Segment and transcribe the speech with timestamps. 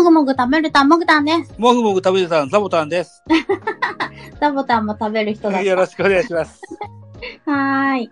[0.00, 1.52] もぐもぐ食べるたんもぐたんです。
[1.58, 3.22] もぐもぐ食べてたん、ザボタンです。
[4.40, 5.60] ザボタンも食べる人だ。
[5.60, 6.62] よろしくお願いします。
[7.44, 8.10] はーい。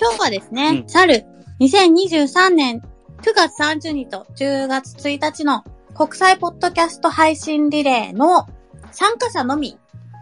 [0.00, 1.24] 今日はですね、うん去る
[1.58, 2.80] 2023年
[3.22, 8.46] 9月30日と10月1日の国際ポッドキャスト配信リレーの
[8.92, 9.76] 参加者のみ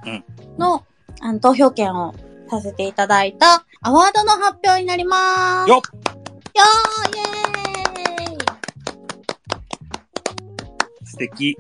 [0.07, 0.25] うん
[0.59, 0.85] の,、
[1.21, 2.15] あの投票権を
[2.51, 5.71] させていただいたアワードの発表になります。
[5.71, 7.48] よっよーイェー
[11.19, 11.57] 敵。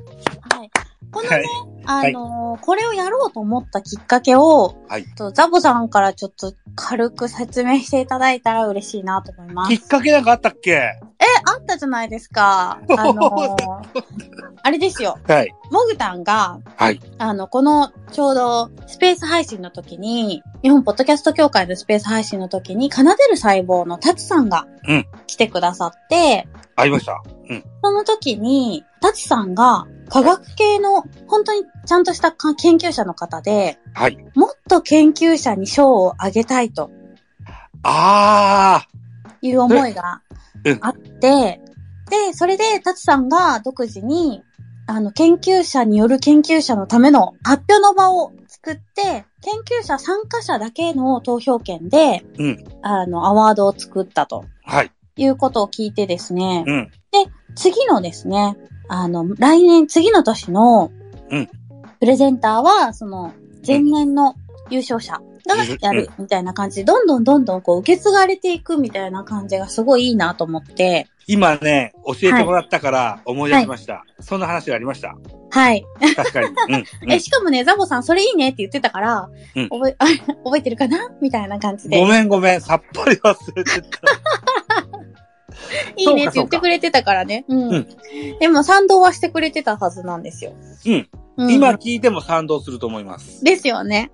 [0.55, 0.71] はい。
[1.11, 1.45] このね、はい。
[1.91, 9.71] あのーこれをやろうと思ったきっかけを、はいとザボさんからちょっと軽く説明していただいたら嬉しいなと思います。
[9.71, 10.73] きっかけなんかあったっけ？
[10.73, 11.01] え、
[11.47, 12.81] あったじゃないですか。
[12.99, 13.57] あのー
[14.63, 15.19] あれですよ。
[15.27, 15.55] はい。
[15.71, 17.01] モグタンが、はい。
[17.19, 27.23] あの、この、ちょうど、スペース配信の時に、日本ポッドキャスト協会のスペース配信の時に、奏でる細胞のタチさんがうん、来てくださって、ありました。
[27.49, 27.65] うん。
[27.83, 34.19] その時に、タチさんが、科学系の、本当にちゃんとしたか研究者の方で、はい。
[34.35, 36.91] もっと研究者に賞をあげたいと
[37.83, 38.87] あ
[39.41, 40.23] いう思いが
[40.65, 41.61] うんあって、
[42.11, 44.43] で、それで、タチさんが独自に、
[44.87, 54.77] あの、研究者による研究者のための発表の場を作って、研究者参加者だけの投票権で、うんあの、アワードを作ったとー。
[54.77, 54.91] はい。
[55.17, 56.91] いうことを聞いてですね、うん。
[57.55, 58.57] 次のですね、
[58.89, 60.91] あの、来年、次の年の
[61.31, 61.49] うん、
[62.01, 63.33] プレゼンターは、その、
[63.67, 64.35] 前年の
[64.71, 74.05] 優勝者がやるみたいな感じで、どんどんどんどんこう受け継がれていくみたいな感じがすごいいいなと思って、今ね、教えてもらったから思い出しました。
[74.21, 75.15] そんな話がありました。
[75.51, 75.85] はい。
[76.17, 76.47] 確かに。
[76.69, 76.75] うん。
[77.03, 80.07] うんえ、しかもね、ザボさんそれいいねって言ってたから、うん覚え、あ
[80.45, 82.07] 覚えてるかなみたいな感じでご。
[82.07, 83.89] めんごめん、さっぱり忘れてた。
[85.97, 87.45] いいねって言ってくれてたからね。
[87.49, 87.75] うん。
[87.75, 87.89] うん
[88.41, 90.53] でも賛同はしてくれてたはずなんですよ。
[90.87, 91.09] うん。
[91.37, 93.45] うん今聞いても賛同すると思います。
[93.45, 94.11] ですよね。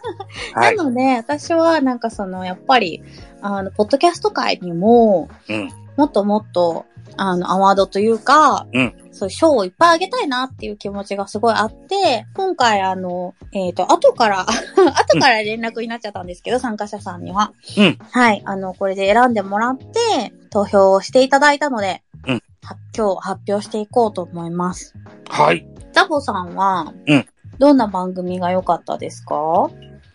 [0.56, 3.02] なので、私はなんかその、やっぱり、
[3.42, 5.70] あの、ポッドキャスト界にも、うん。
[5.98, 6.86] もっともっと、
[7.16, 17.52] あの、アワードというか、うんそういう賞をいっぱいあげたいなっていう気持ちがすごいあって、今回あの、えっ、と、後から、 後から連絡になっちゃったんですけど、参加者さんには。
[17.76, 17.98] うん。
[18.10, 24.94] はい、あの、これで選んでもらって、投票をしていただいたので、うんは今日発表していこうと思います。
[25.28, 25.66] はい。
[25.92, 27.26] ザボさんは、うん
[27.58, 29.36] どんな番組が良かったですか？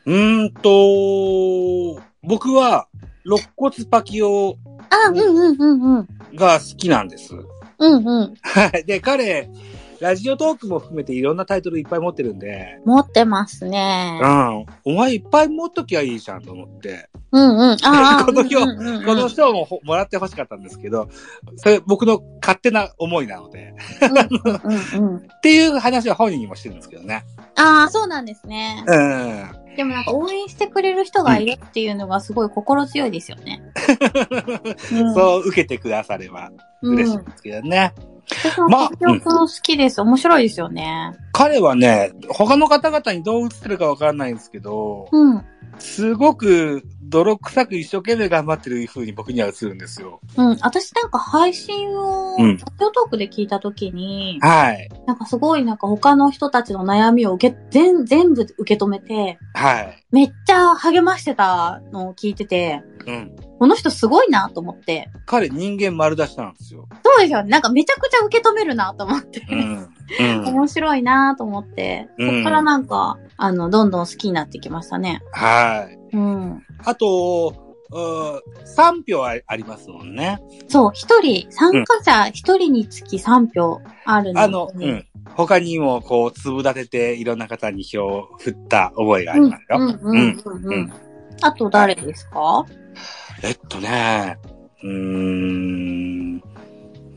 [0.05, 0.51] うーん
[1.97, 2.87] と、僕は、
[3.27, 4.57] 肋骨パキオ
[4.89, 6.07] あ、うんうんうんうん。
[6.33, 7.33] が好きなんです。
[7.77, 8.33] うんうん。
[8.41, 8.85] はい。
[8.85, 9.49] で、彼、
[9.99, 14.25] ラジオトークも含めていろんなタイトルいっぱい持ってるんで、持ってますねう。
[14.25, 14.65] ん。
[14.85, 17.77] お前いっぱい持っときゃいいじゃんと思って、うんうん。
[17.83, 21.09] ああ、 この表うんうんうんうんこの賞もほもらってほしかったんですけど、
[21.55, 25.17] それ僕の勝手な思いなので、うんうんうん。
[25.25, 27.23] っていう話は本人にもしてるんですけどね。
[27.55, 28.83] ああ、そうなんですね。
[28.85, 28.95] う
[29.63, 29.75] ん。
[29.75, 33.61] でもなんか応援してくれる人がいるっていうのがすごい心強いですよね。
[34.91, 37.93] う んそう受けてくだされば嬉しいんですけどね。
[37.95, 38.16] 私も
[38.69, 40.01] まあ結局好きです。
[40.01, 41.13] 面白いですよね。
[41.31, 45.45] 彼はね、他の方々にどう映ってるかわからないんですけど、うん。
[45.79, 50.19] すごく泥臭く一生懸命頑張ってる風に僕には映るんですよ。
[50.35, 50.57] うん。
[50.61, 54.89] 私なんか配信を、うんラジオトークで聞いたときに、はい。
[55.05, 60.05] なんかすごいなんか他の人たちの悩みを受け、全、全部受け止めて、はい。
[60.11, 63.35] めっちゃ励ましてたのを聞いてて、うん。
[63.59, 65.09] この人すごいなと思って。
[65.25, 66.87] 彼人間丸出しなんですよ。
[67.03, 67.49] そうですよね。
[67.49, 69.41] なんかめちゃくちゃ受け止めるなと思って。
[69.49, 69.89] うん。
[70.19, 70.45] うん。
[70.47, 75.21] 面白いなと思って、うんそっからなんか、あの、どんどん好きになってきましたね。
[75.31, 76.15] はい。
[76.15, 76.63] うん。
[76.85, 80.39] あと、3票あありますもんね。
[80.67, 85.05] そう、一人、参加者一人につき3票あるので、あの、うん。
[85.35, 89.77] 他にも、こう、粒立てていろんな方に票を振った覚えがありますよ。
[89.79, 90.73] うん、うん、うん、うん。
[90.73, 90.93] うん
[91.41, 92.65] あと誰ですか？
[93.43, 94.37] えっとね、
[94.83, 96.41] うーん、う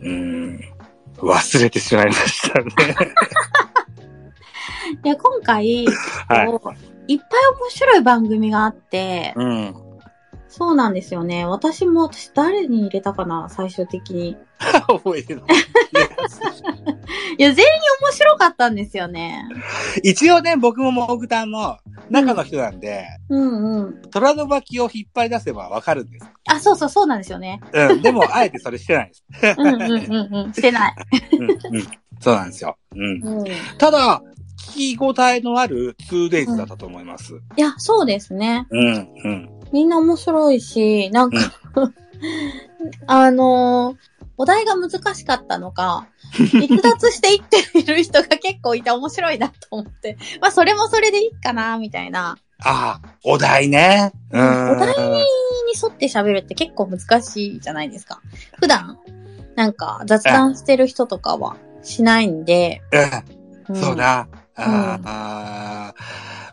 [0.03, 0.61] ーん、
[1.19, 2.71] 忘れてしまいましたね。
[5.03, 5.87] で、今回、
[6.29, 6.73] は
[7.09, 7.15] い。
[7.15, 7.29] いっぱい
[7.61, 9.75] 面白い番組があって、うん。
[10.49, 11.47] そうなんですよね。
[11.47, 14.37] 私も、私誰に入れたかな最終的に。
[14.89, 15.45] 覚えてない。
[17.39, 17.73] いや、全員
[18.03, 19.45] 面白かったんですよね。
[20.03, 21.79] 一応ね、僕もモグタンも
[22.11, 24.03] 中の人なんで、うんうん。
[24.11, 26.27] 虎の巻きを引っ張り出せばわかるんです。
[26.49, 27.61] あ、そうそう、そうなんですよね。
[27.73, 28.03] うん。
[28.03, 29.25] でも、あえてそれしてないです。
[29.59, 30.53] うんうんうんうん。
[30.55, 30.95] してない。
[31.33, 31.51] うん。
[31.51, 31.59] うん。
[32.21, 32.77] そうなんですよ。
[32.95, 33.41] うん。
[33.41, 33.47] うん。
[33.47, 34.23] いただ、
[34.75, 37.35] 聞き応えのある 2days だったと思います。
[37.57, 38.67] や、そうですね。
[38.71, 39.09] うん。
[39.25, 39.49] うん。
[39.73, 41.39] みんな面白いし、なんか、
[43.07, 44.10] あのー
[44.41, 50.17] お題が難しかったのか、逸脱していっている人が結構いて面白いなと思って。
[50.41, 52.39] まあ、それもそれでいいかな、みたいな。
[52.63, 54.13] ああ、お題ね。
[54.31, 54.71] うん。
[54.71, 55.21] お題に
[55.75, 58.23] 沿って喋るって結構難しいじゃないですか。
[58.59, 58.99] 普段、
[59.57, 62.81] なんか雑談してる人とかはしないんで。
[63.69, 63.77] うん。
[63.77, 64.27] そうな。
[64.57, 65.95] ああ、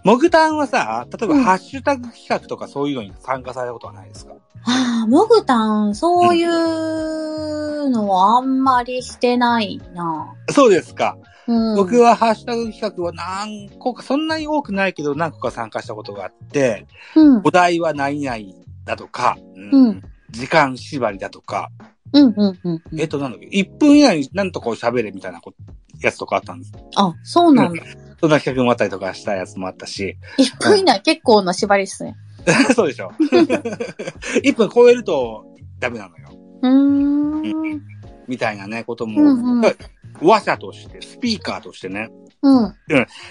[0.07, 10.33] モグタンはさ、例えばうんハッシュタグ企画とかそういうのに参加されたことはないですか、ああ、モグタン、そういうのはあんまりしてないな。
[10.49, 11.17] そうですか。
[11.47, 11.75] うん。
[11.75, 17.41] 僕はハッシュタグ企画は何個か、そんなに多くないけど何個か参加したことがあって、うん。
[17.43, 18.37] お題は何々
[18.85, 21.69] だとか、うん時間縛りだとか、
[22.13, 22.99] うん、うん、うんうん。
[22.99, 25.53] えっと、なんだっけ、1分以内に何とかを喋れみたいなこ
[26.01, 26.71] やつとかあったんです。
[26.95, 27.83] あ、そうなんだ。
[28.19, 32.15] そんな企画もあったりとかしたやつもあったし、1分以内結構な縛りっすね。
[32.75, 33.11] そうでしょ。
[34.43, 35.45] 1分超えると
[35.79, 36.29] ダメなのよ。
[36.61, 37.81] うーん。
[38.27, 39.75] みたいなね、ことも、うんうん
[40.19, 42.09] 話者として、スピーカーとしてね、
[42.41, 42.75] うん。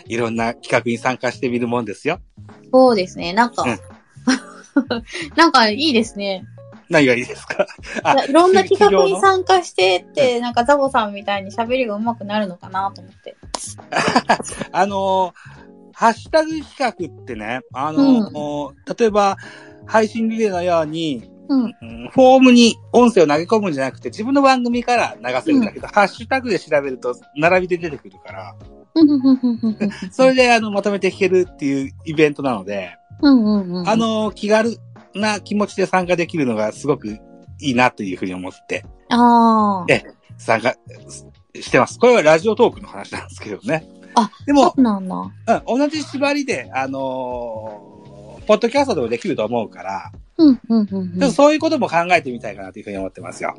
[0.07, 2.21] いろんな企画に参加してみるもんですよ。
[2.73, 3.33] そうですね。
[3.33, 3.79] なんか、うん
[5.37, 6.45] なんかいいですね。
[6.89, 7.67] 何がいいですか？
[8.03, 13.37] あいろんな企画に参加してって、なんかザボさんみたいに喋りが上手くなるのかなと思って。
[14.73, 15.67] あのー
[15.99, 19.39] ハッシュタグ企画ってね、あのー例えば、
[19.87, 21.65] 配信リレーのように、うん。
[21.65, 28.55] うんフォームに音声を投げ込むんじゃなくて、自分の番組から流せるんだけど、ハッシュタグで調べると、並びで出てくるから、
[28.95, 33.89] うんうんうんうんうんそれで、あの、まとめて弾けるっていうイベントなので、うんうんうん。
[33.89, 34.77] あ、の、気軽
[35.21, 37.09] な気持ちで参加できるのがすごく
[37.61, 39.93] いいなというふうに思って、ああ。
[39.93, 40.03] え
[40.39, 40.75] 参加
[41.55, 41.99] してます。
[41.99, 43.87] これはラジオトークの話なんですけどね。
[44.15, 45.15] あ、でもそ、うなんだ。
[45.17, 47.97] うん、同じ縛りで、あのー
[48.47, 51.31] ポッドキャストでもできると思うから、うんうんうんうちょっんと。
[51.33, 53.57] そういうことも考えてみたいかなというふうに思ってますよ。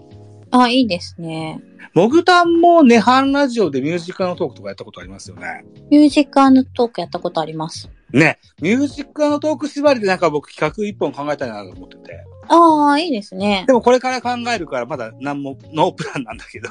[0.52, 1.60] あ、いいですね。
[1.94, 5.66] モグタンもネハンラジオでミュージカルのトークとかやったことありますよね。
[5.92, 7.90] ミュージックトークやったことあります。
[8.14, 12.24] ね、ミュージックトーク縛りでなんか僕企画一本考えたいなと思ってて。
[12.48, 13.74] ああ、いいですねで。
[13.74, 16.70] もこれから考えるからまだ何も、ノープランなんだけど、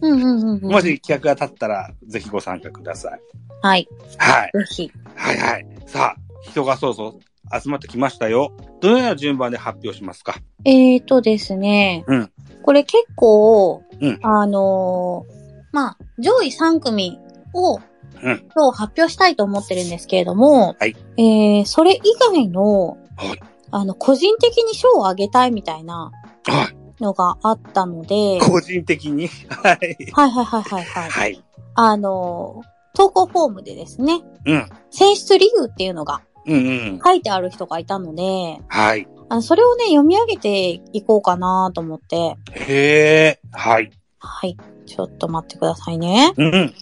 [0.00, 0.60] うんうんうんうん。
[0.62, 3.20] もし企画が立ったらぜひご参加ください。
[3.62, 3.88] はい。
[4.18, 4.50] はい。
[4.52, 4.92] ぜひ。
[5.14, 5.66] はいはい。
[5.86, 8.52] さあ、人がそうそう集まってきましたよ。
[8.80, 10.34] どのような順番で発表しますか？
[10.64, 12.04] えーとですね。
[12.08, 12.32] うん
[12.64, 15.32] これ結構、うんあのー
[15.72, 17.18] まあ、上位3組
[17.54, 17.82] を、うん
[18.22, 23.40] 今日発表したいと思ってるんですけれども、はいえー、それ以外の、はい
[23.70, 26.12] あの、個人的に賞をあげたいみたいな
[26.44, 27.02] はい。
[27.02, 29.28] のがあったので、個人的に？
[29.48, 29.96] はい。
[30.12, 31.10] はいはいはいはいはい。
[31.10, 31.44] はい。
[31.74, 34.68] あのー投稿フォームでですね、うん。
[34.90, 36.58] 選出理由っていうのがうんう
[36.96, 37.00] ん。
[37.02, 39.08] 書いてある人がいたので、はい。
[39.30, 43.40] あのそれをね、読み上げていこうかなと思って、へえ。
[43.50, 43.90] はい。
[44.18, 44.58] はい。
[44.84, 46.34] ちょっと待ってくださいね。
[46.36, 46.74] うんうん。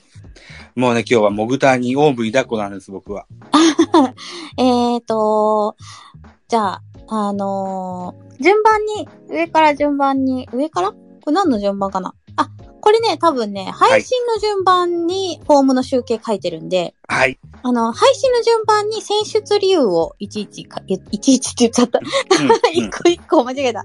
[0.77, 3.27] もうね、今日はモグタにオーブ抱っこなんです、僕は。
[4.59, 5.77] えーと、
[6.49, 10.93] じゃあ、あのー順番に、上から順番に、上から？
[10.93, 10.97] こ
[11.27, 12.15] れ何の順番かな？
[12.37, 12.49] あ、
[12.81, 17.38] これね、多分ね、配信の順番にフォームの集計書いてるんで、はい。
[17.62, 21.99] あの、配信の順番に選出理由をいちいちか、いいちいちって言っちゃった。
[21.99, 23.85] うん一個一個間違えた。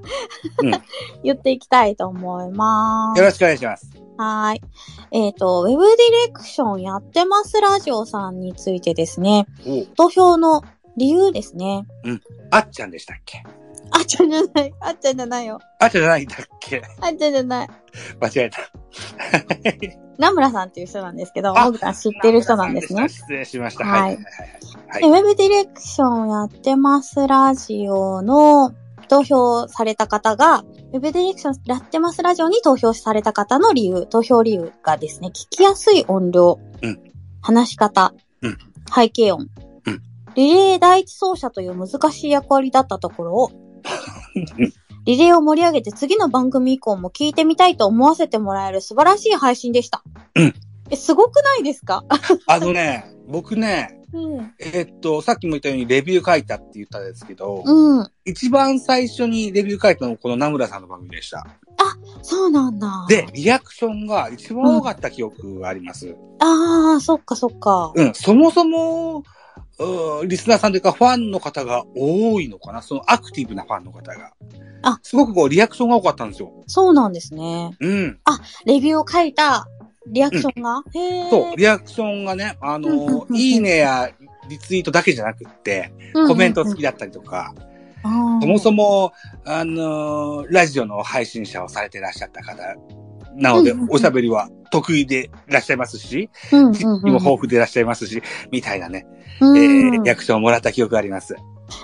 [0.63, 0.72] うん
[1.24, 3.19] 言っていきたいと思います。
[3.19, 3.89] よろしくお願いします。
[4.17, 4.62] はーい。
[5.12, 9.46] えっ、と、ウェブディレクションやってますラジオさんについてですね、
[9.98, 10.63] 投票の
[10.98, 11.86] 理由ですね。
[12.51, 13.43] あっちゃんでしたっけ？
[13.46, 13.64] あ
[14.05, 14.74] っちゃんじゃない。
[14.79, 15.59] あっちゃんじゃないよ。
[15.79, 16.81] あっちゃんじゃないんだっけ？
[17.01, 17.69] あっちゃんじゃない。
[18.19, 18.59] 間違えた。
[20.17, 23.09] ナムラさんっていう人なんですけど、あモグさん知ってる人なんですね。
[23.09, 23.85] 失礼しました。
[23.85, 24.17] はいウ
[24.88, 25.03] はい。
[25.03, 28.74] ェブディレクションやってますラジオの
[29.09, 37.00] 投票された方が、ウェブディレクションやってますラジオに投票された方の理由、投票理由がですね、聞きやすい音量、うん
[37.41, 38.57] 話し方、うん
[38.93, 39.47] 背景音、
[39.85, 40.01] うん
[40.35, 43.51] リレー第一走者という難しい役割だったところを、
[45.06, 50.04] リレーを盛り上げて次の番組以降も聞いてみたいと思わせてもらえる素晴らしい配信でした。
[50.36, 50.54] うん
[50.92, 52.04] え、すごくないですか？
[52.46, 54.54] あのね、僕ね、うん。
[54.60, 58.08] えーっと、さっきも言ったようにレビュー書いたって言ったんですけど、うん。
[58.24, 61.46] 一番最初にレビュー書いたのもこの名村さんの番組でした。
[62.22, 63.06] そうなんだ。
[63.08, 66.15] で、リアクションが一番多かった記憶があります。
[66.39, 67.92] ああ、そっかそっか。
[67.96, 69.24] うん、そもそも、
[70.25, 72.82] リスナーさんというかファンの方が多いのかな？
[72.82, 74.34] そのアクティブなファンの方が。
[74.84, 76.51] あすごくこうリアクションが多かったんですよ。
[76.67, 77.75] そうなんですね。
[77.79, 78.20] うん。
[78.65, 79.67] レビューを書いた
[80.08, 81.29] リアクションが、へえ。
[81.29, 84.12] そう、リアクションがね、あうんうんうんうんの、いいねや
[84.48, 87.53] リツイートだけじゃなくって、コメント付きだったりとか、
[88.03, 88.75] そもそも。
[88.75, 89.13] も、
[89.46, 92.75] あのーラジオの配信者をされていらっしゃった方
[93.36, 99.06] なので、うんうんうんおしゃべりは得意でいらっしゃいますし、うん知識も豊富でいらっしゃいますし、みたいなね、
[99.39, 101.36] うんえうんー、リアクションをもらった記憶があります。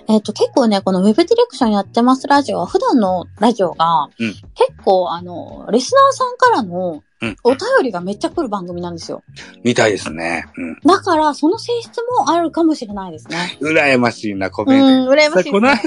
[0.07, 9.23] えっ、と、結構ね、このウェブディレクションやってますラジオは、普段のラジオが、うん結構、あの、リスナーさんからのうんお便りがめっちゃ来る番組なんですよ。
[9.63, 10.45] みたいですね。
[10.57, 10.79] うん。
[10.83, 13.57] だから、その性質もあるかもしれないですね。
[13.61, 15.11] 羨ましいな、コうメント。
[15.11, 15.81] ん、羨ましいね。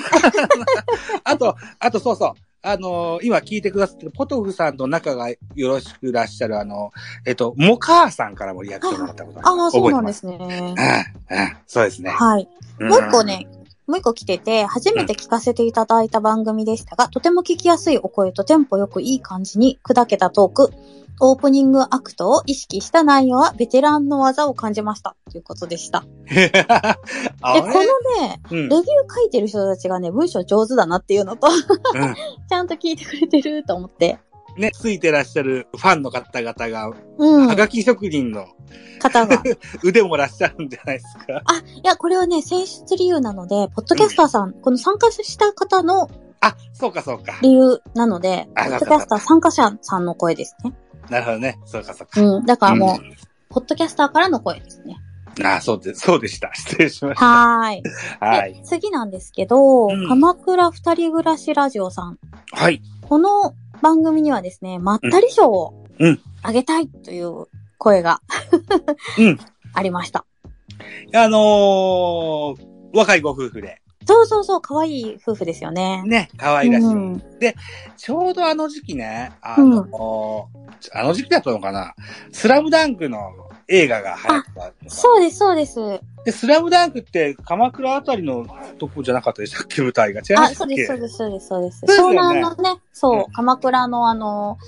[1.25, 2.33] あと、あとそうそう。
[2.67, 6.93] あのー今聞いてくださってるポトフさんと仲がよろしくいらっしゃる、あの、
[7.27, 9.71] えっと、モカーさんからもリアクションもらったことありああ。
[9.71, 10.39] そうなん覚ですね。
[10.41, 10.75] うん、うん、
[11.67, 12.11] そうですね。
[12.11, 12.49] はい。
[12.81, 13.23] んもう一個。
[13.23, 13.47] ね、
[13.87, 20.73] もう一個来てて、初めて聞かせていただいた番組でしたが、とても聞きやすいお声とテンポよくいい感じに砕けたトーク、
[21.21, 25.17] オープニングアクトを意識した内容はベテランの技を感じました。
[25.31, 26.05] ということでした。
[27.41, 27.81] あで、このれ
[28.21, 28.83] ね、うんレビュー
[29.15, 32.15] 書いてる人たちがね、文章上手だなっていうのと、うん
[32.49, 34.19] ちゃんと聞いてくれてると思って。
[34.57, 37.47] ね、ついてらっしゃるファンの方々が、うん。
[37.49, 38.47] はがき職人の
[39.01, 39.43] 方が。
[39.83, 41.43] 腕もらっしゃるんじゃないですか。
[41.45, 46.09] あ、いや、これはね、選出理由なので、ポッドキャスターさん、この参加した方の
[46.41, 47.39] あ、そうかそうか。
[47.43, 50.75] 理由なので、ポあッドキャスター参加者さんの声ですね。
[51.11, 51.59] なるほどね。
[51.67, 52.21] そうかそうか。
[52.21, 52.47] うん。
[52.47, 53.15] だからもう、う
[53.49, 54.97] ポッドキャスターからの声ですね。
[55.43, 56.01] んあ、そうです。
[56.01, 56.53] そうでした。
[56.55, 57.27] 失礼しました。
[57.27, 57.83] はーい。
[58.21, 58.55] はい。
[58.55, 62.19] で次なんですけど、うん鎌倉二人暮らしラジオさん。
[62.53, 62.81] はい。
[63.03, 67.47] この番組にはですね、まったり賞をうんあげたいという
[67.79, 68.21] 声が、
[69.19, 69.39] うん
[69.77, 70.25] ありました。
[71.15, 72.57] あのー、
[72.95, 76.03] 若いご夫婦で、そうそうそう、可愛い夫婦ですよね。
[76.07, 76.87] ね、可愛らしい。
[76.87, 77.23] うん
[77.97, 81.95] ちょうどあの時期ね、あのーあの時期だったのかな、
[82.33, 83.19] スラムダンクの
[83.69, 84.43] 映画が流行っ
[84.85, 86.01] たそうです、そうです。
[86.25, 88.47] で、スラムダンクって鎌倉あたりの
[88.79, 90.21] とこじゃなかったでしたっけ舞台が。
[90.21, 90.85] 違いまあ、したっけ？
[90.87, 92.01] そうです、そうです、そうです、そうです。
[92.01, 94.59] 湘そうですよね南のね、そう、うん鎌倉のあの、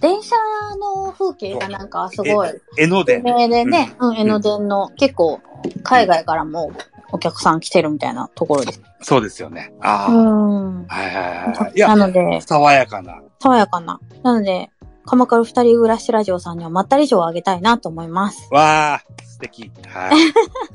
[0.00, 0.36] 電車
[0.78, 3.22] の風景がなんかすごい、江ノ有電。
[3.22, 5.40] 名でね、うん、江ノ電の、結構、
[5.82, 6.70] 海外からも
[7.12, 8.82] お客さん来てるみたいなところです。
[9.00, 9.72] そうですよね。
[9.80, 10.86] ああ、うん。
[10.86, 11.72] はいはいはい。
[11.74, 13.22] いやな、ので、爽やかな。
[13.40, 14.00] 爽やかな。
[14.22, 14.70] なので、
[15.06, 18.48] 鎌倉二人暮らしラジオさんにはまったり賞をあげたいなと思います。
[18.52, 19.70] わあ、素敵。
[19.86, 20.10] は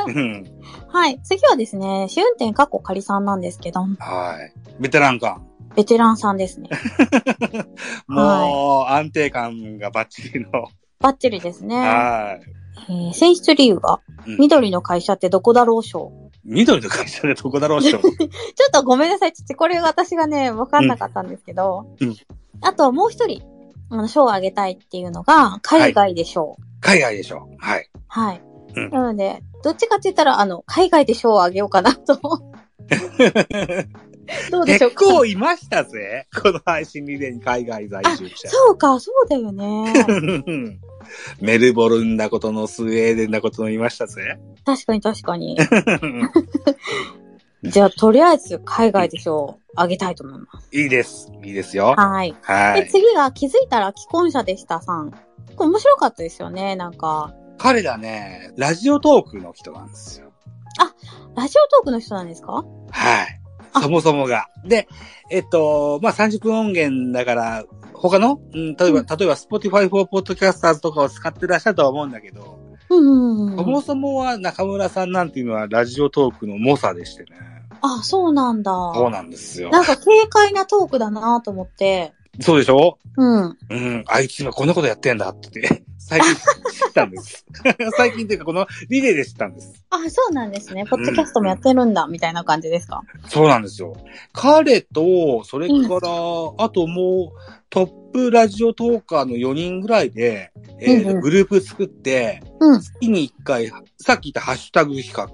[0.08, 0.12] い。
[0.12, 0.44] うん
[0.88, 1.20] はい。
[1.24, 4.54] 次はですね、試運転過去仮さんなんですけど、はい。
[4.80, 5.46] ベテラン感。
[5.76, 6.70] ベテランさんですね。
[8.08, 10.50] もう、安定感がバッチリの。
[11.00, 11.78] バッチリですね。
[11.78, 12.42] はい。
[12.90, 16.12] えー選出理由が、うん緑の会社ってどこだろう賞。
[16.46, 18.00] 緑の会社でどこだろうしょ。
[18.02, 18.10] ちょっ
[18.72, 19.34] とごめんなさい。
[19.34, 21.86] ちょっとこれ私がね、わかんなかったんですけど。
[22.00, 22.16] うんうん
[22.66, 23.44] あともう一人、
[23.90, 26.56] あの、賞をあげたいっていうのが、海外で賞。
[26.80, 27.50] 海外でしょ。
[27.58, 27.90] はい。
[28.08, 28.42] はい。
[28.76, 32.20] うんなので、どっちかって言ったら、あの、海外で賞をあげようかなと。
[34.52, 36.28] どうでしょうか結構いましたぜ。
[36.42, 38.50] この配信リレーに海外在住者。
[38.50, 39.94] そうか、そうだよね。
[41.42, 44.40] メルボルンだことのスウェーデンだことのいましたぜ。
[44.66, 45.58] 確かに確かに。
[47.64, 50.70] じゃあ、とりあえず、海外で賞をあげたいと思います。
[50.72, 51.32] いいです。
[51.44, 51.94] いいですよ。
[51.98, 52.32] はい。
[52.32, 52.88] で、はい。
[52.90, 55.12] 次が気づいたら既婚者でしたさん。
[55.56, 57.34] これ面白かったですよね、なんか。
[57.58, 60.32] 彼らね、ラジオトークの人なんですよ。
[61.36, 62.64] ラジオトークの人なんですか？
[62.92, 63.42] はい。
[63.74, 64.50] あそもそもが。
[64.66, 64.88] で、
[65.30, 67.64] えっと、まあ、30分音源だから、
[67.94, 73.58] 他の、うん、例えば、うん例えば、Spotify for Podcasters とかを使ってらっしゃるとは思うんだけど、うんうんうん。
[73.58, 77.30] そもそもは中村さんなんていうのはラジオトークの猛者でしてね。
[77.82, 78.72] あ、そうなんだ。
[78.94, 79.70] そうなんですよ。
[79.70, 82.14] なんか軽快なトークだなと思って。
[82.40, 82.98] そうでしょ？
[83.18, 83.58] うん。
[83.70, 86.42] うん、あいつ今こんなことやってんだって、最近知っ
[86.94, 87.46] たんです。
[87.98, 89.74] 最近っていうかこのリレーで知ったんです。
[89.90, 90.86] あ、そうなんですね。
[90.90, 93.02] ポッドキャストもやってるんだ、みたいな感じですか？
[93.30, 93.96] そうなんですよ。
[94.34, 96.10] 彼と、それから、
[96.58, 102.82] あともう、トップラジオトーカーの4人ぐらいで、えーうんうんグループ作って、うん。
[102.82, 105.28] 月に1回、さっき言ったハッシュタグ企画、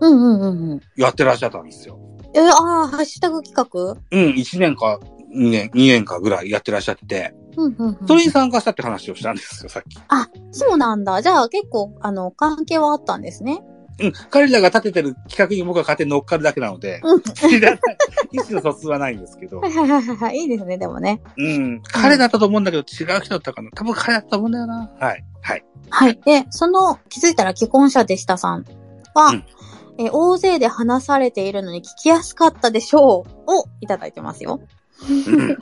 [0.00, 0.80] うんうんうんうん。
[0.96, 1.98] やってらっしゃったんですよ。
[2.34, 3.96] え、あーハッシュタグ企画？
[4.10, 4.98] うん、1年か
[5.34, 8.06] 2年、2年かぐらいやってらっしゃってて、うんうんうん。
[8.06, 9.98] それに参加したって話をしたんですよ、さっき。
[10.08, 11.22] あ、そうなんだ。
[11.22, 13.62] じゃあ結構、あの、関係はあったんですね。
[13.98, 17.22] うん、彼らが立ててる企画に僕は勝手に乗っかるだけなので、うん。
[17.22, 17.80] 知らない、
[18.32, 20.36] 意思の疎通はないんですけどは、いはいはいはい。
[20.36, 21.22] いいですね、でもね。
[21.38, 23.70] うん、彼だったと思うんだけど違う人だったかな。
[23.74, 24.90] 多分彼だったと思うんだよな。
[25.00, 25.64] はい、はい。
[25.88, 26.20] はい。
[26.26, 28.66] で、その、気づいたら既婚者でしたさん
[29.14, 29.44] は、うん
[29.98, 34.60] え、大勢で話されているのに聞きやすかったでしょうをいただいてますよ。
[35.08, 35.56] うん、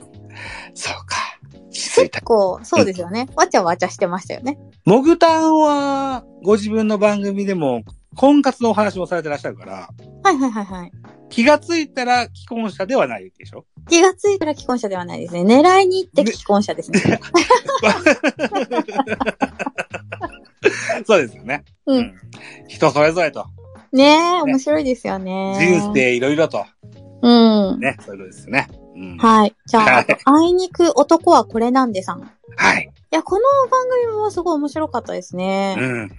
[0.75, 1.17] そうか。
[1.75, 2.23] 結。
[2.23, 3.29] 構、そうですよね。
[3.37, 4.59] わちゃわちゃしてましたよね。
[4.85, 7.83] モグタンは、ご自分の番組でも
[8.17, 9.89] 婚活のお話もされてらっしゃるから、
[10.23, 10.93] はいはいはいはい。
[11.31, 13.65] 気がついたら既婚者ではないでしょ？
[13.89, 15.43] 気がついたら既婚者ではないですね。
[15.43, 17.01] 狙いに行って既婚者ですね。
[21.07, 21.65] そうですよね。
[21.87, 22.15] うん。
[22.69, 23.47] 人それぞれと。
[23.93, 24.05] ね
[24.39, 25.57] え、面白いですよね。
[25.81, 26.65] 人生いろいろと。
[27.23, 27.29] う
[27.77, 27.81] ん。
[27.81, 28.69] ね、そういうことですよね。
[28.95, 29.17] うん。
[29.19, 29.55] はい。
[29.67, 32.21] じゃあ、はいあと、あいにく男はこれなんでさん。
[32.21, 32.23] い
[32.57, 32.91] はい。
[33.15, 35.77] や、この番組もすごい面白かったですね。
[35.79, 35.87] うん。
[35.93, 36.11] うん。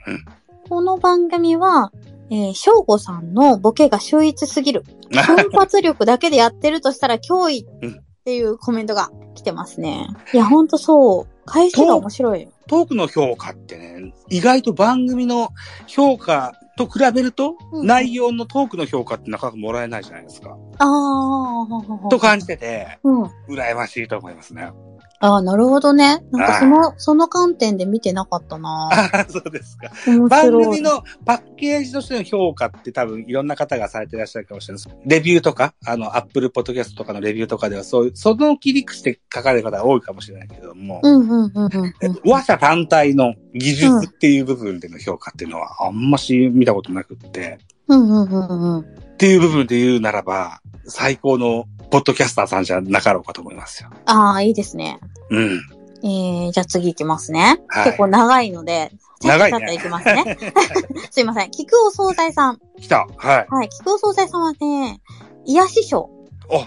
[0.69, 1.91] この番組は、
[2.31, 4.83] えー、翔吾さんのボケが秀逸すぎる。
[5.11, 10.07] 瞬発力だけでやってるとしたら 脅威っていうコメントが来てますね。
[10.33, 11.27] いや、ほんとそう。
[11.45, 12.47] 返しが面白い。
[12.67, 15.49] トークの評価ってね、意外と番組の
[15.85, 20.57] 評価と比べると、うん内容のトークの評価ってなかなかもらえないじゃないですか。
[20.79, 21.65] あ
[22.07, 23.23] あ、と感じてて、うん。
[23.49, 24.71] 羨ましいと思いますね。
[25.19, 26.23] ああ、なるほどね。
[26.31, 28.89] なんかそはの、その観点で見てなかったな。
[28.91, 29.89] ああ、そうですか。
[30.05, 30.51] 面番。
[30.51, 34.97] 組のパッケージとしての評価って多分いろんな方がされていらっしゃるかもしれないです。
[35.05, 41.69] レビューとか、あの、アップルポッドキャストとかのレビューとかではそういう、その切り口で書かれる方が多いかもしれないけれども、うんうんうんうん
[42.01, 42.19] うん。
[42.29, 49.04] 話者単体の技術っていう部分での評価っていうのはあんまし見たことなくって、うんうんうんうん。
[49.15, 53.89] っていう部分で言うならば、最高のポッドキャスターさんじゃなかろうかと思いますよ。
[54.05, 54.99] ああ、いいですね。
[55.29, 55.61] うん。
[56.03, 57.61] えー、じゃあ次行きますね。
[57.69, 58.91] はい結構長いので、
[59.23, 60.37] 長いね行きますね。
[61.09, 61.51] すいません。
[61.51, 62.59] 菊お惣菜さん。
[62.79, 63.07] 来た。
[63.15, 63.47] はい。
[63.49, 63.69] はい。
[63.69, 64.99] 菊お惣菜さんはね、
[65.45, 66.09] 癒し賞
[66.49, 66.65] お、は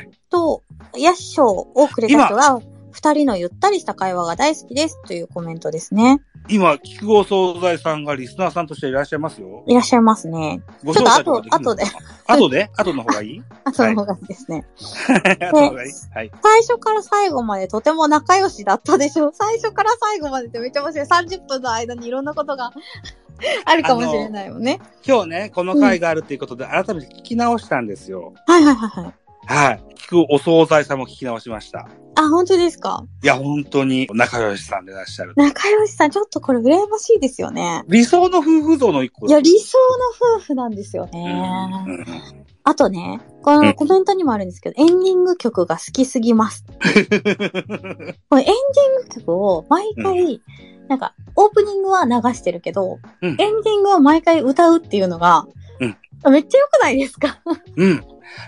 [0.00, 0.10] い。
[0.30, 0.62] と、
[0.96, 2.58] 癒し賞をくれた人が、
[2.92, 6.22] 二人のゆったりした会話が大好きですというコメントですね。
[6.48, 9.64] 今、菊合惣菜さんがリスナーさんとしていらっしゃいますよ。
[9.66, 10.60] いらっしゃいますね。
[10.84, 11.84] ごちょっと紹介かきるのか後で。
[12.26, 12.70] 後で？
[12.76, 13.42] 後の方がいい？
[13.64, 14.66] あ、その方がいいですね。
[15.40, 16.30] 後の方がいいはい。
[16.42, 21.06] 最初から最後までとても仲良しだったでしょ最初から最後までってめっちゃ面白い。
[21.06, 22.72] 30分の間にいろんなことが
[23.64, 24.80] あるかもしれないよね。
[25.06, 28.34] 今日ね、この回があるっていうことで、改めて聞き直したんですよ。
[28.46, 29.14] はいはいはいはい。
[29.46, 29.84] はい。
[29.96, 31.88] 聞くお惣菜さんも聞き直しました。
[32.14, 33.04] あ、本当ですか？
[33.22, 35.32] いや、本当に仲良しさんでいらっしゃる。
[35.36, 37.82] 仲良しさん、ちょっとこれ羨ましいですよね。
[37.88, 41.24] 理想の夫婦像の一個いや、理想の夫婦なんですようね。
[41.24, 42.04] んうん
[42.64, 46.64] あとね、こうんのコメントにもあるんですけど、エンディング曲が好きすぎます。
[46.70, 48.44] これエンディン
[49.08, 50.40] グ曲を毎回、
[50.88, 55.44] なんか、オープニングは流してるけど、うんエンディングは毎回歌うっていうのが、
[56.30, 57.40] めっちゃ良くないですか？
[57.76, 58.04] うん。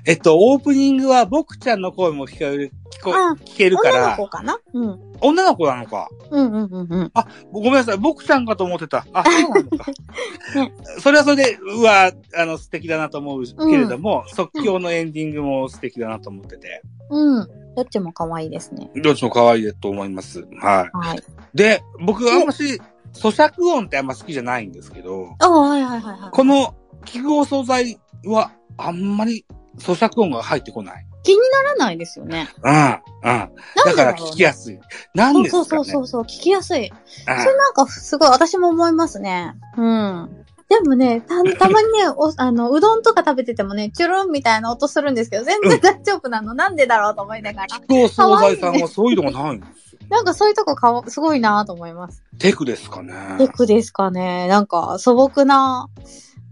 [0.06, 4.58] えっと、オープニングは僕ちゃんの声も聞こえる、聞こあ聞けるから女の子、かな？
[4.72, 4.98] うん。
[5.20, 6.08] 女の子なのか？
[6.30, 7.12] うんうんうんうん。
[7.52, 9.06] ごめんなさい、僕ちゃんかと思ってた。
[9.12, 9.90] あ、そうなのか。
[10.56, 17.48] ねそれはそれで、うわ、あの、素敵だなと思うけれども、即興のエンディングも素敵だなと思ってて、うん。
[17.76, 18.90] どっちも可愛いですね。
[19.02, 20.46] どっちも可愛いと思います。
[20.60, 21.18] ははい。
[21.18, 21.20] い。
[21.54, 22.80] で、僕あんまし、
[23.12, 26.30] 咀嚼音ってあんま好きじゃないんですけど、あはいはいはいはい。
[26.30, 26.74] この、
[27.04, 29.44] 器具お惣菜は、あんまり
[29.78, 31.06] 咀嚼音が入ってこない。
[31.22, 32.48] 気にならないですよね。
[32.62, 33.00] うん、うん。
[33.22, 33.50] だ
[33.86, 34.78] でから聞きやすい。
[35.14, 35.64] なんですかね。
[35.64, 36.86] そうそうそうそう、聞きやすい。
[36.88, 36.94] うん
[37.26, 39.54] それなんかすごい私も思いますね。
[39.76, 40.44] うん。
[40.68, 46.52] でもね、た、 たまにね、お、あの、うどんとか食べててもね、チュルンみたいな音するんですけど、全然大丈夫なの？
[46.54, 47.68] なんでだろうと思いながら。
[47.68, 49.98] 器具お惣菜さんはそういうのがないんですよ。
[50.10, 52.22] なんかそういうとこかわ、すごいなと思います。
[52.38, 53.14] テクですかね。
[53.38, 54.48] テクですかね。
[54.48, 55.88] なんか素朴な、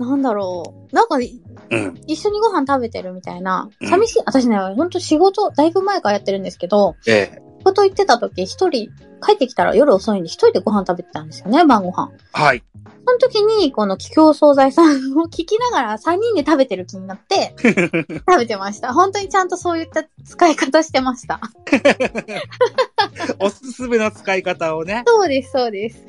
[0.05, 0.95] なんだろう。
[0.95, 2.01] なんか、うん。
[2.07, 3.71] 一緒にご飯食べてるみたいな。
[3.81, 4.23] うん寂しい。
[4.27, 7.43] 私ね、ほんと仕事、だいぶ前からやってるんですけど、ええ。
[7.59, 8.91] 仕事行ってた時、一人、
[9.23, 12.11] 帰ってきたら夜遅いんで一人でご飯食べてたんですよね、晩ご飯。
[12.33, 12.63] はい。
[13.05, 18.93] その時に、この桔梗惣菜さんを聞きながら 3人で食べてる気になって、 食べてました。
[18.93, 21.41] 本当にちゃんとそういった使い方してました。
[23.41, 26.07] おすすめの使い方をね、そうです、そうです。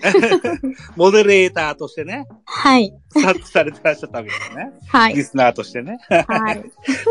[0.95, 2.93] モデレーターとしてね、はい。
[3.15, 4.71] 察知されてらっしゃったわけですね。
[4.88, 5.13] はい。
[5.15, 5.97] リスナーとしてね。
[6.10, 6.63] はい。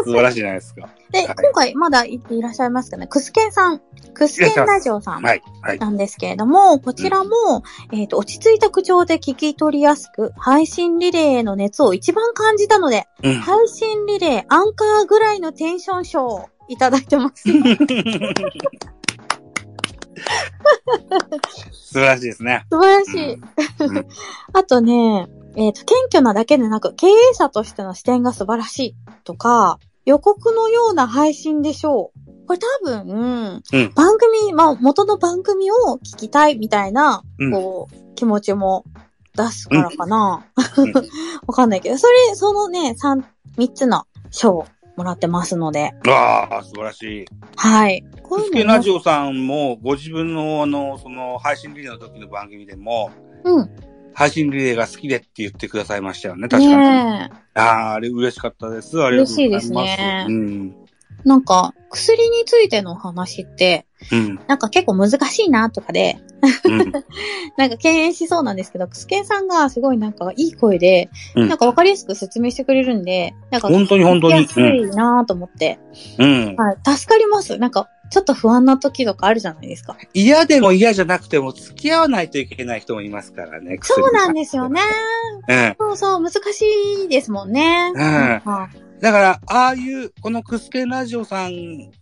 [0.04, 0.88] 素晴らしいじゃないですか。
[1.10, 3.06] で、はい今回まだいいらっしゃいますかね。
[3.06, 3.80] クスケンさん。
[4.14, 5.22] クスケンラジオさん。
[5.22, 5.42] はい。
[5.60, 5.78] はい。
[5.92, 7.30] なんですけれども、こちらも、
[7.92, 13.34] えっ、と、落ち着いた口調で聞き取りやすく、配信リレーの熱を一番感じたので、うん。
[13.34, 17.42] 配信リレーアンカーぐらいのテンション賞をいただいてます。
[21.72, 22.64] 素晴らしいですね。
[22.70, 23.34] 素晴らしい。
[23.34, 24.06] うん
[24.54, 32.31] あとね、えっ、と、謙虚なだけでなく、経営者としての視点が素晴らしいとか、予告のような配信でしょう。
[32.46, 38.84] これ多分、うん番組、まあ、元の番組を聞きたいみたいな、うんこう、気持ちも
[39.36, 40.44] 出すからかな。
[40.76, 40.92] うん
[41.46, 43.24] わかんないけど、それ、そのね、三、
[43.56, 47.24] 三つの賞をもらってますので、わあ、素晴らしい。
[47.56, 48.04] はい。
[48.22, 53.10] こういうのねケラジオさんも、ご自分の、あの、その、配信リレーの時の番組でも、
[53.44, 53.70] うん。
[54.14, 56.76] 配信リレーが好きでって言ってくださいましたよね、確かに。
[56.76, 57.58] ねえ。
[57.58, 59.02] ああ、あれ嬉しかったです。
[59.02, 59.72] ありがとうございます。
[59.72, 60.81] 嬉しいですねうん。
[61.24, 64.40] なんか、薬についての話って、うん。
[64.48, 66.18] なんか結構難しいなとかで、
[66.64, 66.92] うん。
[67.56, 75.78] なんか敬遠しそうなんですけど、クスケンさんがすごいなんかいい声で、うんなんかわかりやすく説明してくれるんで、なんか本当に本当に聞きやすいなと思って、
[76.18, 76.56] うん。
[76.56, 77.58] はい、助かります。
[77.58, 79.96] なんか、ちょっと不安な時とかあるじゃないですか。
[80.12, 83.78] 嫌でも嫌じゃなくても付き合わないといけない人もいますからね。
[83.80, 84.82] そうなんですよね。
[85.48, 85.74] うん。
[85.78, 86.64] そうそう、難し
[87.06, 87.90] いですもんね。
[87.94, 88.68] うんは
[89.02, 91.52] だから、ああいう、このクスケンラジオさん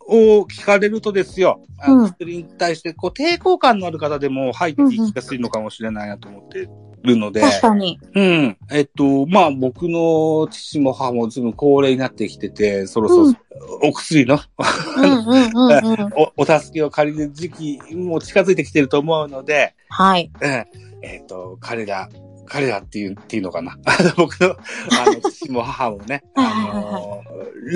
[0.07, 6.69] を聞かれるとですよ、あうんの薬に対してこう抵抗感のある方でも入っていきやすいのかもしれないなと思って
[7.03, 7.99] るので、確かに。
[8.15, 8.59] うん。
[8.71, 13.37] えっと、まあ僕の父も母もずいぶん高齢になってきてて、そろそろうん
[13.83, 14.39] お薬の。
[16.37, 20.31] おお助けを借りる時期も近づいてきてると思うので、はい。
[20.39, 20.51] うん。
[21.03, 22.11] えっ、と、彼ら、
[22.51, 23.79] 彼らっていう、っていうのかな。
[23.85, 24.57] あの、僕の、
[24.99, 27.23] あの、 父も母もね、はいあの、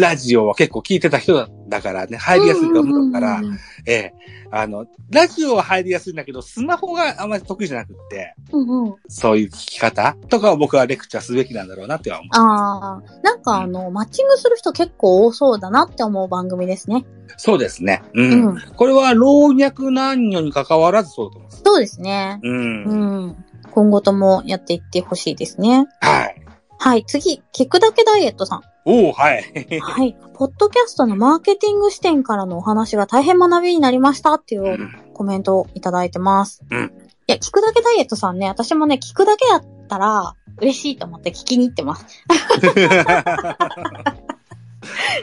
[0.00, 4.14] ラジオは結構聞いてた人だからね、入りやすいと思うからん、んええ
[4.50, 8.94] あの、ラジオは入りやすいんだけど、スマホがあんまり得意じゃなくって、うんうん。
[9.08, 12.30] そういう聞き方とかを僕はレクチャーすべきなんだろうなっては思う。
[12.36, 17.04] ああ、なんかあの、マッチングする人結構多そうだなって思う番組ですね。
[17.36, 18.02] そうですね。
[18.14, 18.46] うん。
[18.46, 21.62] うんこれは老若男女に関わらずそうだと思います。
[21.64, 22.40] そうですね。
[22.42, 22.84] うん。
[22.84, 22.94] う
[23.26, 23.44] ん。
[23.74, 25.86] 今後ともやっていってほしいですね。
[26.00, 26.42] はい。
[26.78, 28.62] はい、次、聞くだけダイエットさん。
[28.84, 29.42] おおはい。
[29.80, 30.16] はい。
[30.34, 34.78] ポッドキャストのマーケティング視点からのお話が大変学びになりましたっていう
[35.12, 36.62] コメントをいただいてます。
[36.70, 36.92] うん
[37.26, 42.04] いや、聞くだけダイエットさんね、私もね、聞くだけやったら嬉しいと思って聞きに行ってます。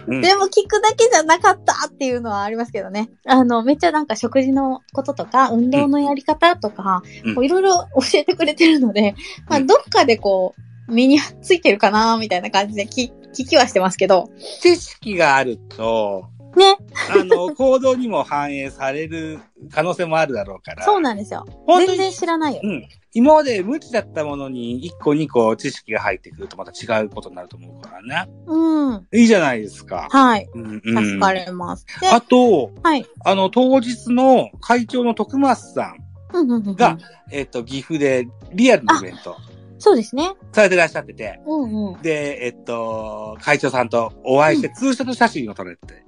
[0.07, 0.21] うん。
[0.21, 3.09] でも聞くだけじゃなかったっていうのはありますけどね。
[3.25, 9.15] あの、めっちゃなんか食事のこととか、運動のやり方とか、いろいろ教えてくれてるので、
[9.47, 10.55] まあ、うんどっかでこ
[10.87, 14.29] う、身についてるかなみたいな感じで聞聞きはしてますけど、
[14.61, 16.25] 知識があると、
[16.61, 16.77] ね、
[17.09, 19.39] あの、行動にも反映される
[19.71, 20.83] 可能性もあるだろうから。
[20.83, 21.45] そうなんですよ。
[21.65, 22.61] 本当に全然知らないよ。
[22.63, 22.87] うん。
[23.13, 28.31] 今まで無知だったものに1個2個知識が入ってくるとまた違うことになると思うからね。
[28.45, 29.07] うん。
[29.11, 30.07] いいじゃないですか。
[30.09, 30.47] はい。
[30.53, 31.85] うんうん助かれます。
[31.99, 33.05] で、あと、はい。
[33.25, 35.97] あの、当日の会長の徳松さん、
[36.33, 36.97] うんうんうんうんが
[37.31, 39.35] えっ、と、岐阜でリアルのイベント
[39.81, 40.35] そうですね。
[40.51, 42.01] されてらっしゃってて、うんうん。
[42.03, 46.03] で、えっと、会長さんとお会いしてツーショット写真を撮れて、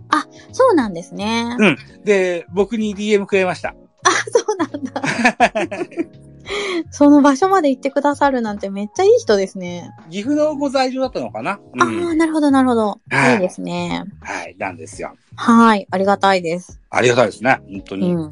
[0.51, 1.57] そうなんですね。
[1.59, 3.69] うんで、僕に DM くれました。
[3.69, 3.73] あ、
[4.31, 5.01] そうなんだ。
[6.91, 9.89] その場所まで行ってくださるなんてめっちゃいい人ですね。
[10.11, 11.59] 岐阜のご在住だったのかな？
[11.73, 11.81] うん。
[11.81, 12.99] ああ、なるほど、なるほど。
[13.09, 14.03] はいいいですね。
[14.21, 15.15] はい、なんですよ。
[15.35, 15.87] はい。
[15.89, 16.79] ありがたいです。
[16.91, 17.59] ありがたいですね。
[17.71, 18.13] 本当に。
[18.13, 18.21] うん。
[18.21, 18.31] うん。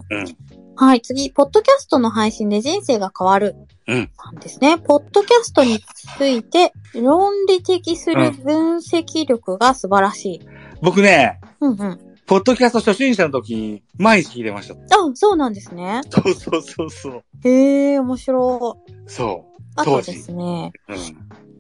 [0.82, 1.02] はい。
[1.02, 3.56] 次、ポッドキャストの配信で人生が変わる。
[3.86, 4.80] うんなんですね。
[4.80, 5.78] ポッドキャストに
[6.18, 10.42] ついて論理的する分析力が素晴らしい。
[10.82, 12.00] 僕ね、うんうん。
[12.26, 14.74] ポッドキャスト初心者の時、毎日聞いてました。
[14.74, 16.02] あ、そうなんですね。
[16.10, 17.24] そうそうそうそう。
[17.44, 18.92] へえ、面白い。
[19.06, 19.62] そう。
[19.76, 20.98] あと当時ですね、うん。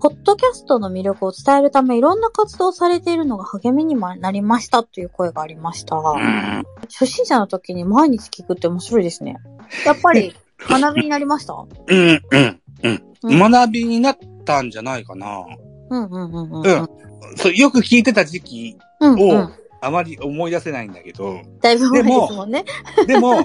[0.02, 5.96] ポッドキャストの魅力を伝えるためいろんな活動をされているのが励みにもなりましたという声がありました。
[5.96, 9.38] うん初心者の時に毎日聞くって面白いですね。
[9.86, 11.54] やっぱり 学びになりました？
[11.54, 12.22] うん、うん、
[12.84, 13.04] うん。
[13.24, 15.46] うん学びになったんじゃないかな。
[15.90, 16.66] うんうんうんうん。
[16.66, 16.90] うん
[17.38, 19.54] そう、よく聞いてた時期うんうをん。
[19.82, 22.64] あまり思い出せないんだけど、だいぶ前ですもんね。
[23.08, 23.44] でも、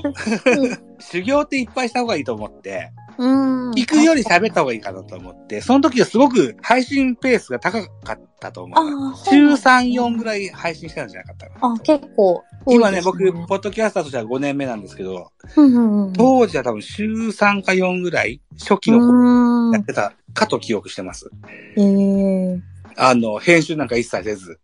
[0.99, 3.70] 修行っていっぱいした方がいいと思って、うん。
[3.70, 9.16] 聞くより喋った方がいいかなと思って、その時はすごく配信ペースが高かったと思う。
[9.16, 16.12] 週3、4ぐらい配信してたんじゃなかったかなあ、結構今ね、僕、ポッドキャスターとしては5年目なんですけど、うんうんうん。
[16.12, 21.31] 当時は多分週3か4ぐらい、初期うのーんやってたかと記憶してます。
[21.77, 22.61] ええ
[22.96, 24.61] あの、編集なんか一切せず、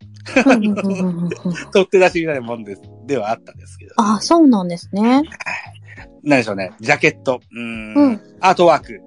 [1.72, 3.94] 取って出しになるもんです、ではあったんですけど。
[3.98, 5.22] あ、そうなんですね。
[6.22, 8.20] 何でしょうね、ジャケット、うーん、うん。
[8.40, 9.00] アートワーク。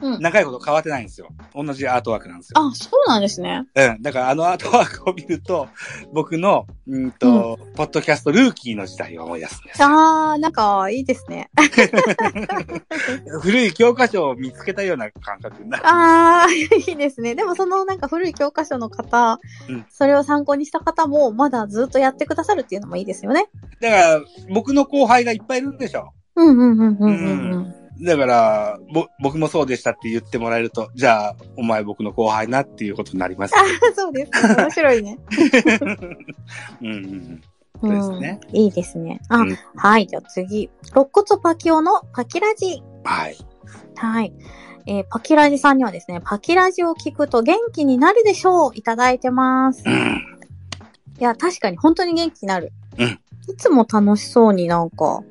[0.00, 0.20] うん。
[0.20, 1.28] 長いこと変わってないんですよ。
[1.54, 2.60] 同じアートワークなんですよ。
[2.60, 3.66] あ、そうなんですね。
[3.74, 4.02] うん。
[4.02, 5.68] だからあのアートワークを見ると、
[6.12, 9.88] 僕の、うんと、ポッドキャストルーキーの時代を思い出すんですよ。
[9.88, 11.50] あー、なんか、いいですね。
[13.42, 15.82] 古い教科書を見つけたような感覚になる。
[15.86, 17.34] あー、いいですね。
[17.34, 23.48] でもそのなんか古い教科書の方、うんそれを参考にした方も、まだずっとやってくださるっていうのもいいですよね。
[23.80, 26.12] だから、僕の後輩がいっぱいいるんでしょ。
[26.36, 27.79] うんうんうんうんうんうん。
[28.02, 33.54] だから、ぼ、僕もそうでしたって言ってもらえると、じゃあ、お前僕の後輩なっていうことになります。
[33.56, 33.62] あ
[33.94, 34.54] そうですね。
[34.56, 35.18] 面白いね。
[36.82, 37.40] うん
[37.80, 38.56] そうですねん。
[38.56, 39.20] いいですね。
[39.28, 40.06] あ、うんはい。
[40.06, 40.70] じゃあ次。
[40.92, 42.82] 肋骨パキオのパキラジ。
[43.04, 43.36] はい。
[43.96, 44.32] はい。
[44.86, 49.82] えーパキラジさんにはですね、パキラジを聞くと元気になるでしょういただいてます。
[49.88, 50.22] いうん。
[51.18, 52.72] や、確かに本当に元気になる。
[52.98, 55.22] うんいつも楽しそうになんか、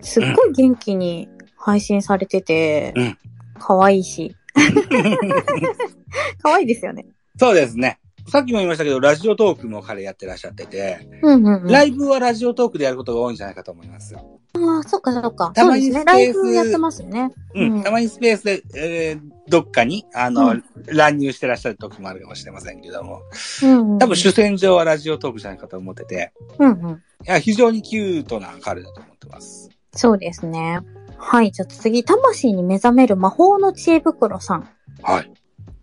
[0.00, 3.18] すっごい元気に配信されててうん、
[3.58, 4.34] 可愛いし。
[6.42, 7.06] 可愛いですよね。
[7.38, 7.98] そうですね。
[8.28, 11.66] さっきも言いましたけど、ラジオトークも彼やってらっしゃってて、うんうんうん。
[11.66, 14.40] ライブはラジオトークでやることが多いんじゃないかと思いますよ。
[14.54, 15.50] ああ、そっかそっか。
[15.54, 17.30] たまにスペースイブやってますよね。
[17.54, 17.72] うん。
[17.76, 23.22] うんたまにスペースで、えーどっかに、あの、うん乱入してらっしゃる時もあるかもしれませんけども、
[23.62, 23.98] うん、うん。
[23.98, 26.90] 多分主戦場はラジオトークじゃないかと思ってて、うんうん。
[26.90, 26.94] い
[27.24, 29.70] や、非常にキュートな彼だと思ってます。
[29.94, 30.80] そうですね。
[31.18, 31.50] はい。
[31.50, 34.68] じゃあ次、魂に目覚める魔法の知恵袋さん。
[35.02, 35.30] はい。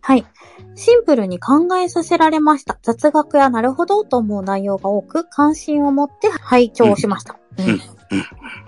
[0.01, 0.25] はい。
[0.75, 2.77] シンプルに考えさせられました。
[2.81, 7.37] 雑学やなるほどと思う内容が多く、関心を持って拝聴しました。
[7.57, 7.65] うん。
[7.65, 7.79] うんうん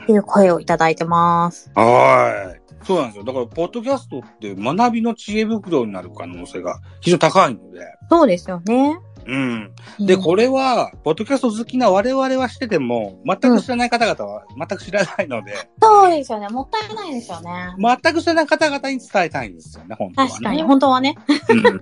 [0.04, 1.70] っていう声をいただいてます。
[1.76, 2.86] はい。
[2.86, 3.24] そうなんですよ。
[3.26, 8.98] だから、ポッドキャストって学びの知恵袋になる可能性が非常に高いので、そうですよね。
[9.28, 9.72] うん。
[10.00, 16.48] で、うんこれは、ポッドキャスト好きな我々はしてても、全く知らない方々は全く知らないので、そうですよね。
[16.50, 17.52] もったいないですよね。
[17.78, 20.32] 全く知らない方々に伝えたいんですよね、本当はね。
[20.32, 21.16] 確かに、本当はね。
[21.50, 21.80] うん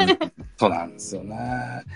[0.58, 1.38] そうなんですよね。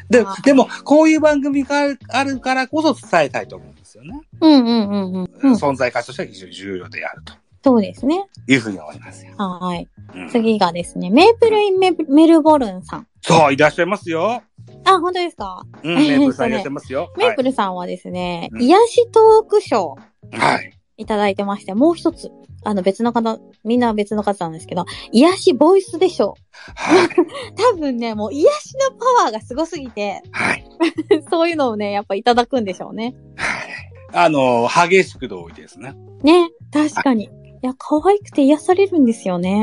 [0.10, 4.20] であ、でも、こういう番組があるからこそ伝えたいと思うんですよね。
[4.42, 5.30] うんうんうんうん。
[5.42, 7.34] うん、存在価値としては非常に重要であると
[7.64, 8.26] そうですね。
[8.48, 9.34] いうふうに思いますよ。
[9.38, 9.88] はい。
[10.16, 13.08] うん次がですね、メープルインメメルボルンさん。
[13.22, 14.42] そう、いらっしゃいますよ。
[14.86, 15.62] あ、本当ですか？
[15.84, 17.12] うん、メープルさんいらっしゃいますよ。
[17.18, 19.98] メープルさんはですね、うん癒しトーク賞は
[20.32, 20.40] い。
[20.40, 20.74] はい。
[20.98, 22.30] いただいてまして、もう一つ、
[22.66, 26.36] あの別の方、みんな別の方なんですけど、癒しボイスでしょ
[26.76, 27.06] はい。
[27.06, 27.10] う。
[27.56, 30.66] 多分ね、もう癒しのパワーがすごすぎて、はい。
[31.32, 33.16] そういうのをね、やっぱいただくんでしょうね。
[33.38, 33.70] はい。
[34.12, 35.94] あの、激しく同意ですね。
[36.24, 37.26] ね、確かに。
[37.26, 37.30] い
[37.62, 39.56] や、可愛くて癒されるんですよね。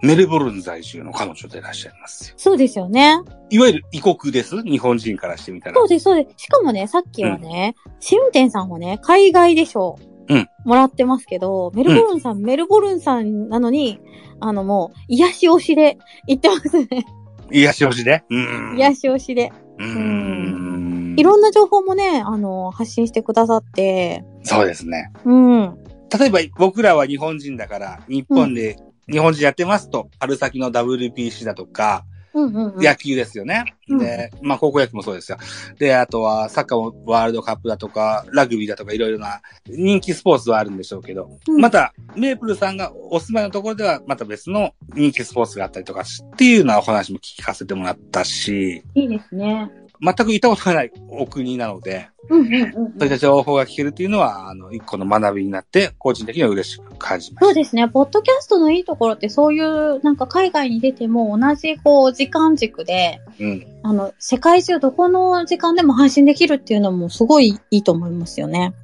[0.00, 2.34] メルボルン在住の彼女でいらっしゃいますよ。
[2.36, 3.20] そうですよね。
[3.50, 4.62] いわゆる異国です。
[4.62, 5.74] 日本人からしてみたら。
[5.74, 6.44] そうです、そうです。
[6.44, 10.34] しかもね、さっきはね、試運転さんはね、海外でしょう。
[10.34, 13.98] うんもらってますけど、メルボルンさん、メルボルンさんなのに、
[14.40, 17.06] あのもう、癒し推しで言ってますね。
[17.50, 18.22] 癒し推しで？
[18.28, 18.36] う
[18.74, 18.76] ん。
[18.76, 19.50] 癒し推しで。
[19.78, 21.14] うーん。
[21.16, 25.10] いろんな情報もね、あの、発信してくださって、そうですね。
[25.24, 25.78] うん。
[26.18, 28.76] 例えば僕らは日本人だから、日本で、
[29.10, 32.82] 日本人やってますと、春先の WBC だとか、うんうんうん。
[32.82, 33.74] 野球ですよね。
[33.88, 35.38] うんで、まあ高校野球もそうですよ。
[35.78, 49.70] で、あとはサッカーもワールドカップだとか、ラグビーだとかいろいろな人気スポーツはあるんでしょうけど、うんまた、メープルさんがお住まいのところではまた別の人気スポーツがあったりとかしっていうようなお話も聞かせてもらったし、いいですね。
[50.00, 57.88] 全く行ったことがないお国なので、うんうんうんそういった情報が聞けるっていうのは、あの、一個の学びになって、個人的には嬉しく感じましそうですね。
[57.88, 63.44] ポッドキャストのいいところって、そういう、なんか海外に出ても同じ、こう、時間軸で、た。
[63.44, 63.66] うん。
[63.82, 68.74] あの、世界中どこの時間でも配信できるっていうのもすごいいいと思いますよね。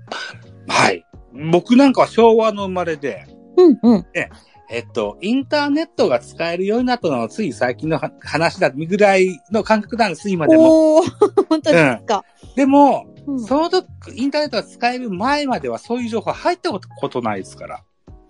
[0.69, 1.05] はい。
[1.53, 4.07] 僕なんかは昭和の生まれで、うんうん。
[4.71, 10.97] えっと、インターネットが使えるようになったのはつい最近のは話だぐらいの感覚なんです、今でも。
[10.97, 12.25] おー、 本当ですか。
[12.57, 17.83] でも、うんその時、インターネットが使える前まではそういう情報入ったことないですから。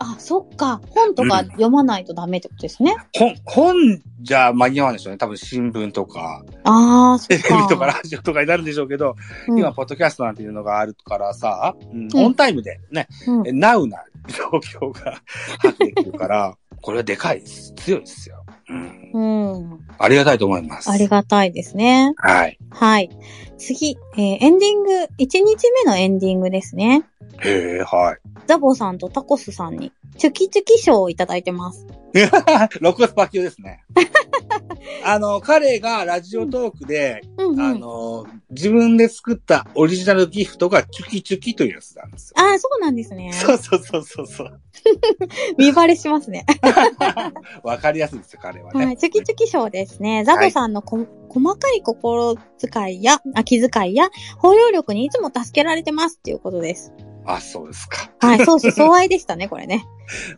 [0.05, 0.81] あ、そっか。
[0.91, 2.97] 本とか読まないとダメってことですね。
[3.17, 5.19] 本、本じゃ間に合わないでしょうね。
[5.19, 7.57] 多分新聞とか、ああ、そテっか。
[7.57, 9.17] レビとかラジオとかになるんでしょうけど、
[9.49, 15.21] うん今、ポッドキャストなんていうのがあるからさ、うんうんオンタイムでね、うんえナウな状況が
[15.59, 17.73] 発揮できるから、 これはでかいです。
[17.77, 18.45] 強いですよ。
[18.69, 19.11] うん。
[19.15, 19.81] うん。
[19.99, 20.91] ありがたいと思います。
[20.91, 22.13] ありがたいですね。
[22.17, 22.59] はい。
[22.71, 23.11] はい。
[23.65, 27.05] 次、えーエンディング、1日目のエンディングですね。
[27.41, 28.19] へえ、はい。
[28.47, 31.87] ザボさんとタコスさんに、チュキチュキ賞をいただいてます。
[32.13, 33.83] 肋骨パッキオですね。
[35.05, 37.61] あの、彼がラジオトークで、うんうん。
[37.61, 42.43] あの、自分で作ったオリジナルギフトがチュキチュキというやつなんですよ。
[42.43, 43.33] ああ、そうなんですね。
[43.33, 44.61] そうそうそうそうそう。
[45.59, 46.47] 見バレしますね。
[47.63, 48.85] わかりやすいですよ、彼はね。
[48.87, 48.97] はい。
[48.97, 50.25] チュキチュキ賞ですね。
[50.25, 56.93] ザボさんのこ、細かい心遣いや、あ、気遣いや、包容力にいつも助けられてますっていうことです。
[57.27, 58.11] あ、そうですか。
[58.21, 58.39] はい。
[58.45, 59.85] 相思相愛でしたね、これね。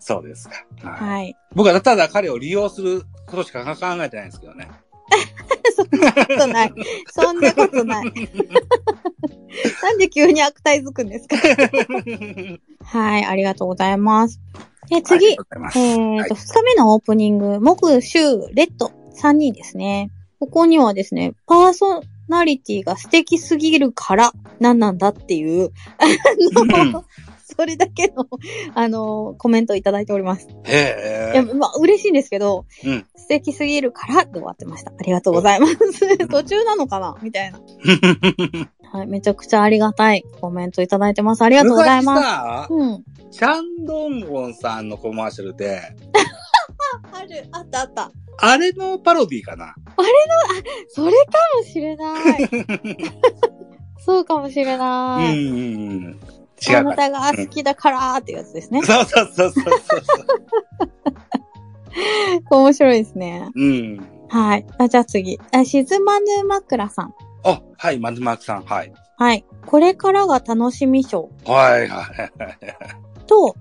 [0.01, 0.64] そうですか。
[0.83, 1.37] はいはい。
[1.55, 3.70] 僕はただ彼を利用することしか考
[4.03, 4.68] えてないんですけどね。
[5.77, 6.72] そんなことない。
[7.11, 8.12] そんなことない。
[9.83, 11.37] なんで急に悪態づくんですか
[12.85, 13.25] はい。
[13.25, 14.40] ありがとうございます。
[14.88, 15.27] で、あり次。
[15.27, 18.18] えっ、はいと、二日目のオープニング、木、週、
[18.53, 20.11] レッド、3人ですね。
[20.38, 27.05] ここにはですね、パーソナリティが素敵すぎるから、何なんだっていう、あの、
[27.45, 28.27] それだけの、
[28.75, 30.49] あの、コメントをいただいております。
[30.65, 31.43] へいや、え。
[31.55, 34.93] まあ、嬉しいんですけど、うん素敵すぎるからで終わってました。
[34.97, 36.29] ありがとうございます。
[36.29, 37.17] 途中なのかな？
[37.23, 37.59] みたいな。
[38.93, 41.43] はい、めちゃくちゃありがたいコメントいただいてます。
[41.43, 42.21] ありがとうございます。
[42.21, 43.05] 昔さ、うん。
[43.33, 45.81] チャンドンゴンさんのコマーシャルで、
[47.12, 48.12] ある、あったあった。
[48.38, 49.75] あれのパロディかな？
[50.88, 52.49] それかもしれない。
[54.05, 55.38] そうかもしれうんない。
[55.38, 56.03] うんうん。
[56.05, 56.18] 違う
[56.72, 56.79] か。
[56.79, 58.83] あなたが好きだからっていうやつですね。
[58.83, 59.77] そうそうそうそうそう。
[62.51, 63.51] 面白いですね。
[63.55, 64.07] うん。
[64.29, 64.66] はい。
[64.79, 65.40] あじゃあ次。
[65.53, 67.14] あ、しずまぬ枕さん。
[67.44, 68.92] あ、はい、マズマークさん、はい。
[69.16, 69.44] はい。
[69.64, 72.31] これからが楽しみ賞はい、はい。
[73.27, 73.53] とうん、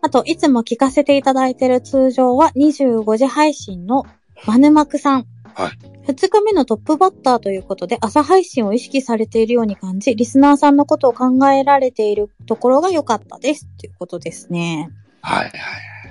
[0.00, 4.04] あと、いつも聞かせていただいている通常は25時配信の
[4.46, 5.26] マヌマクさん。
[5.54, 5.78] はい。
[6.06, 13.66] 二日目のトップバッターということで、朝配信を意識されているように感じ、リスナーさんのことを考えられているところが良かったです。
[13.78, 14.90] ということですね。
[15.22, 15.52] はい、はい。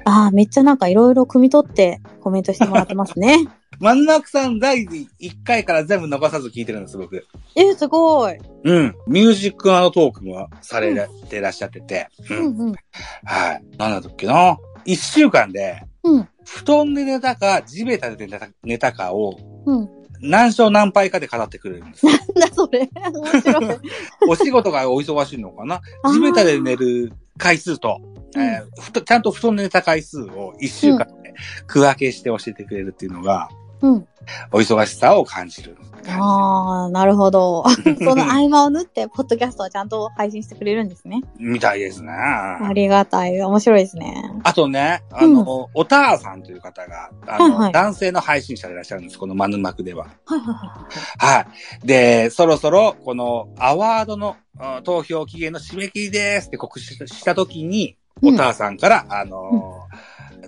[0.06, 3.48] ああ、めっちゃなんかいろいろ汲み取ってコメントしてもらってますね。
[3.79, 5.07] マズマークさん、第1
[5.45, 7.25] 回から全部逃さず聞いてるんです、僕。
[7.55, 8.37] え、すごい。
[8.65, 8.95] うん。
[9.07, 12.09] ミュージックトークもされてらっしゃってて。
[12.29, 12.35] う。
[12.35, 12.75] うんんうん。
[13.23, 13.63] はい。
[13.77, 14.57] なんだっけな。
[14.83, 16.29] 一週間で、うん。
[16.45, 19.89] 布団で寝たか、地べたで寝た寝たかを、うん。
[20.21, 22.05] 何勝何敗かで語ってくれるんです。
[22.05, 22.89] なんだそれ。
[22.95, 23.79] 面白い。
[24.29, 28.01] お仕事がお忙しいのかな地べたで寝る回数と、
[28.35, 31.33] えーふとちゃんと布団で寝た回数を一週間で
[31.67, 33.49] 区分けして教えてくれるっていうのが、
[33.81, 34.07] うん。
[34.51, 35.77] お忙しさを感じる。
[36.07, 37.63] ああ、なるほど。
[37.99, 41.21] その合間を縫って、ポッドキャストはちゃんと配信してくれるんですね。
[41.37, 42.11] みたいですね。
[42.11, 43.41] ありがたい。
[43.41, 44.31] 面白いですね。
[44.43, 50.07] あとね、あの、おたーさんという方が、あの、はいはい男性の配信者でいらっしゃるんです、このマヌマクでは。
[50.25, 50.87] はいはいは
[51.17, 51.47] は
[51.83, 51.87] い。
[51.87, 59.68] で、そろそろ、このアワードのあ投票期限の締め切りですって告知したときに、うんおたーさんから、あのー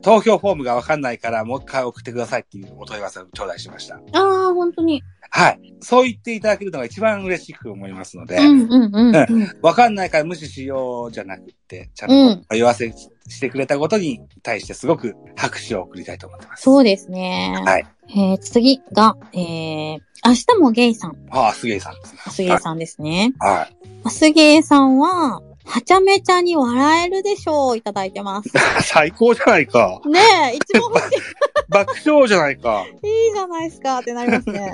[0.02, 3.96] 投票フォームがわかんないから、もう一回送ってくださいっていうお問い合わせを頂戴しました。
[3.96, 4.00] い。
[4.14, 5.04] ああ、本当に。
[5.30, 5.76] はい。
[5.80, 9.58] そう言っていただけるのが一番嬉しく思いますので、うんうんうんうん。
[9.62, 16.64] わかんないから無視しようじゃなくって、ちゃうんんと言わせしてくれたことに対してすごく拍手を送りたいと思ってます。
[16.64, 17.56] そうですね。
[17.66, 17.86] はい。
[18.10, 21.16] えー、次が、えー、明日もゲイさん。
[21.30, 22.20] ああ、すげえさんですね。
[22.30, 23.34] すげえさんですね。
[23.40, 23.70] は
[24.06, 24.10] い。
[24.10, 28.50] すげえさんは、はちゃめちゃに笑えるでしょういただいてます。
[28.84, 30.02] 最高じゃないか。
[30.06, 30.20] ね
[30.54, 31.22] え、一番欲し
[31.70, 32.86] 爆笑じゃないか。
[33.04, 33.08] い。
[33.08, 34.74] いいじゃないですかってなりますね。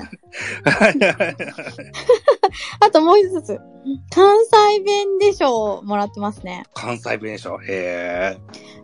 [2.80, 3.58] あともう一つ。
[4.10, 6.64] 関西弁でしょうもらってますね。
[6.74, 7.58] 関西弁でしょ。
[7.58, 8.38] へえ。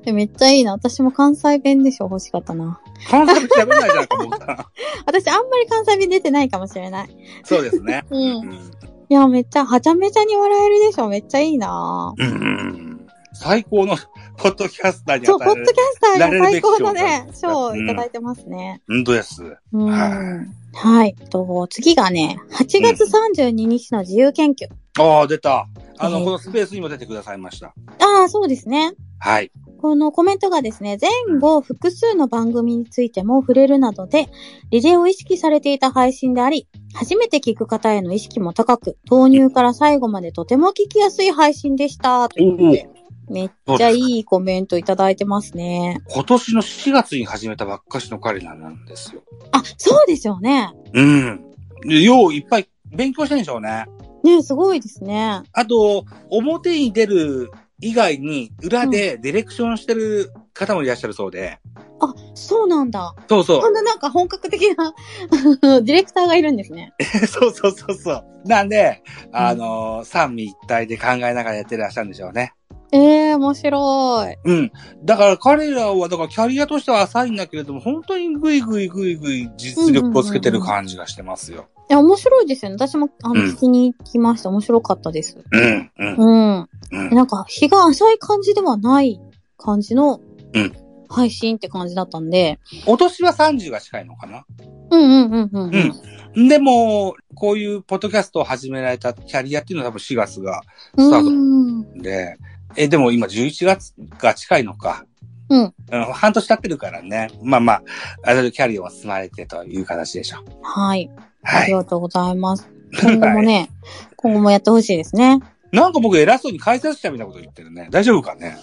[0.06, 0.72] えめっちゃいいな。
[0.72, 2.80] 私も関西弁でしょ欲しかったな。
[3.10, 4.70] 関西弁喋れないじゃないか。
[5.06, 7.08] 私あんまり関西弁出てないかもしれない。
[7.42, 8.04] そうですね。
[8.10, 8.20] うん。
[8.20, 8.70] うん。
[9.14, 13.06] いや、めっちゃ、はちゃめちゃに笑えるでしょめっちゃいいなうん。
[13.32, 13.96] 最高の
[14.36, 18.82] ポッドキャスターにそう、ポッドキャスターが最高のね 賞をいただいてますね。
[18.88, 19.56] 本当です。
[19.72, 19.84] うん。
[19.88, 21.14] ははい。
[21.30, 24.66] と、次がね、8月32日の自由研究。
[25.00, 25.68] ああ、出た。
[25.98, 27.68] あの、えーこのスペースにも出てくださいました。
[28.00, 28.94] ああ、そうですね。
[29.20, 29.52] はい。
[29.84, 34.30] このコメントがですね、前後複数の番組についても触れるなどで、
[34.70, 42.30] リレーを意識されていた配信であり、初めて聞く方への意識も高く、投入から最後までとても聞きやすい配信でした。
[42.30, 42.88] ということで
[43.28, 46.00] めっちゃいいコメントいただいてますね。
[46.08, 49.22] 今年の4月に始めたばっかしの彼らなんですよ。
[49.52, 50.72] あ、そうですよね。
[50.94, 51.44] うん。
[51.82, 53.84] でよういっぱい勉強してるんでしょうね。
[54.22, 55.42] ねすごいですね。
[55.52, 57.50] あと、表に出る
[57.84, 61.58] 以外に、裏でディレクションしてる方もいらっしゃるそうで。
[62.00, 63.14] あ、そうなんだ。
[63.28, 63.68] そうそうこ。
[63.68, 64.94] んななんか本格的な
[65.82, 66.94] ディレクターがいるんですね。
[67.28, 68.24] そうそうそうそう。
[68.46, 72.54] なんで、あのー三位一体で考えながらやってらっしゃるんでしょうね。
[72.90, 72.98] え
[73.30, 74.36] えー、面白い。
[74.44, 74.72] うん。
[75.04, 81.66] だから彼らは、だからキャリアとしては浅いんだけれども、本当にグイグイグイグイ実力をつけてる感じがしてますよ。
[81.90, 82.76] いや、面白いですよね。
[82.76, 84.48] 私も、あの、うん聞きに行きました。
[84.48, 85.38] 面白かったです。
[85.50, 86.24] うん、うん、う
[86.60, 86.68] ん。
[86.92, 87.10] うん。
[87.10, 89.20] なんか、日が浅い感じではない
[89.58, 90.20] 感じの
[90.54, 90.72] うん、
[91.08, 92.60] 配信って感じだったんで。
[92.86, 94.44] お年は30が近いのかな？
[94.90, 95.64] うんうんうんうん。
[95.64, 95.92] うん
[96.36, 96.48] うん。
[96.48, 100.62] でも、こういうポッドキャストを始められたキャリアっていうのは多分4月が
[100.96, 101.98] うスタートん。
[101.98, 102.36] で、
[102.76, 105.04] え、でも今11月が近いのか。
[105.48, 105.74] うん。
[105.90, 107.30] うん、半年経ってるからね。
[107.42, 107.82] まあまあ、
[108.22, 110.44] ある程度キャリアを積まれてという形でしょう。
[110.62, 111.10] はい。
[111.44, 111.66] あはい。
[111.68, 112.68] りがとうございます。
[113.00, 113.70] 今後もね、
[114.16, 115.40] 今後もやってほしいですね。
[115.72, 117.88] なんか僕偉そうに解説者みたいなこと言ってるね。
[117.90, 118.56] 大丈夫かね？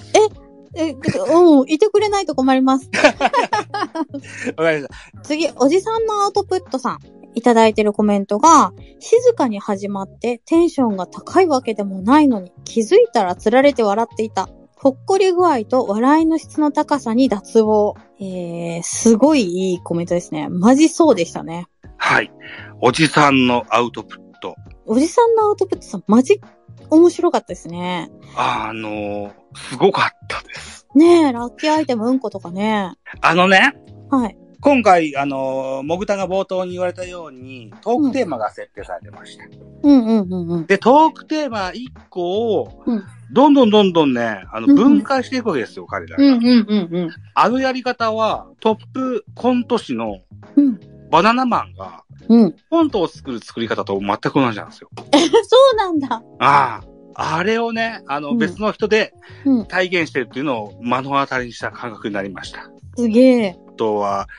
[0.74, 2.90] え、うん、いてくれないと困ります。
[4.56, 5.22] わかりました。
[5.24, 7.00] 次、おじさんのアウトプットさん。
[7.34, 14.50] いただいてるコメントが、静かに始まってテンションが高いわけでもないのに、気づいたら釣られて笑っていた。
[14.76, 17.96] ほっこり具合と笑いの質の高さに脱帽。
[18.20, 20.48] えー、すごいいいコメントですね。
[20.50, 21.68] マジそうでしたね。
[22.04, 22.32] はい。
[22.82, 24.56] おじさんのアウトプット。
[24.86, 26.42] おじさんのアウトプットさん、マジ
[26.90, 28.10] 面白かったですね。
[28.36, 30.88] あのーすごかったです。
[30.96, 32.94] ねえ、ラッキーアイテムうんことかね。
[33.22, 33.76] あのね、
[34.10, 34.38] はい。
[34.62, 39.44] 今回、あのー、もぐたが冒頭に言われたように、トークテーマが設定されてました。
[39.84, 40.66] うんうんうんうん。
[40.66, 46.24] で、トークテーマ1個をうん、どんどんどんどんね、あの、うんうん分解していくわけですよ、彼らが。
[46.24, 47.10] うんうんうんうん。
[47.36, 50.18] あのやり方は、トップコント師の
[50.56, 50.91] うん。
[51.12, 52.56] バナナマンが、うん。
[52.70, 54.90] コントを作る作り方と全く同じなんですよ。
[54.94, 56.24] そうなんだ。
[56.40, 56.84] ああ。
[57.14, 59.14] あれをね、あの、うん別の人で
[59.46, 59.66] うん。
[59.66, 62.70] 体現してるっていうのを目の当たりにした感覚になりました。
[62.96, 63.60] すげえ。
[63.68, 64.30] あとは、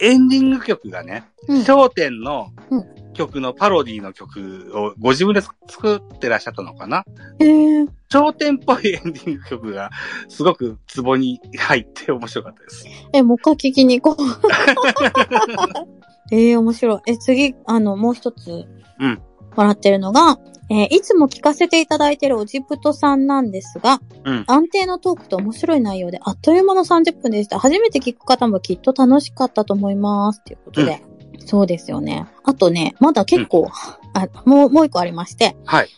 [0.00, 1.60] エンディング曲がね、うん。
[1.60, 7.04] 焦点のうん曲のパロディの曲をご自分で作ってらっしゃったのかな
[7.40, 9.90] えー、焦点っぽいエンディング曲が
[10.28, 12.86] すごくツボに入って面白かったです。
[13.12, 14.26] え、もう一回聞きに行こう。
[16.30, 17.00] ええ面白い。
[17.12, 18.66] え、次、あの、もう一つ。
[19.00, 19.22] うん。
[19.56, 20.38] もらってるのが、
[20.70, 27.58] えーいつも聞かせていただいているオジプトさんなんですが、うん安定のトークと面白い内容で、あっという間の30分でした。
[27.58, 30.42] 初めて聞く方もきっと楽しかったと思います。
[30.44, 31.02] ということで。
[31.44, 32.26] そうですよね。
[32.44, 33.68] あとね、まだ結構、
[34.14, 35.88] あ、もう、もう一個ありまして、はい。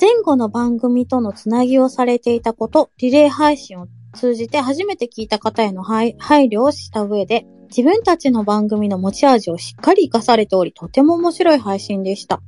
[0.00, 12.40] 前後の番組とのつなぎをされていたこと、リレー配信を通じて初めて聞いた方への配配慮をした上で、自分たちの番組の持ち味をしっかり活かされており、とても面白い配信でした。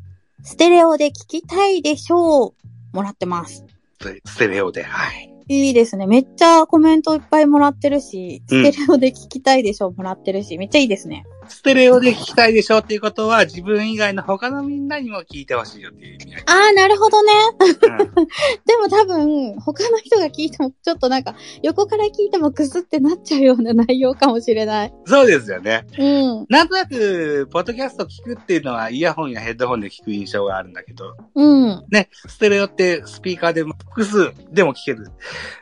[0.42, 2.52] ステレオで聞きたいでしょう。
[2.92, 3.64] もらってます。
[4.00, 5.34] スステレオで、はい。
[5.48, 6.06] いいですね。
[6.06, 11.24] めっちゃコメントいっぱいもらってるし、うんステレオで聞きたいでしょうもらってるし、めっちゃいいですね。
[11.48, 16.42] ステレオで聞きたいでしょっていうことは、自分以外の他のみんなにも聞いてほしいよっていう意味合い。
[16.46, 17.32] あー、なるほどね。
[17.60, 18.28] うん
[18.66, 24.92] でも多分、他の人が聞いても、ちょっとなんか、横から聞いてもクスってなっちゃうような内容かもしれない。
[25.06, 25.86] そうですよね。
[25.98, 26.46] うん。
[26.48, 31.84] なんとなく、ポッドキャスト聞くっていうのはイヤホンやヘッドホンで聞く印象があるんだけど、うん。
[31.90, 35.10] ね、ステレオってスピーカーで複数でも聞ける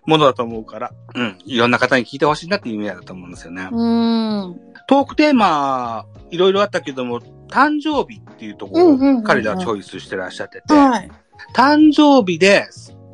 [0.07, 3.69] ものだと思うから、うん、いろんな方に聞いてほしいなっていう意味だと思うんですよね。
[3.71, 4.61] うん。
[4.89, 5.76] トークテーマ、
[6.31, 11.11] いろいろあったけども、誕生日っていうところうんうんうんうんを彼らはチョイスしてらっしゃってて、はい。
[11.55, 12.67] 誕生日で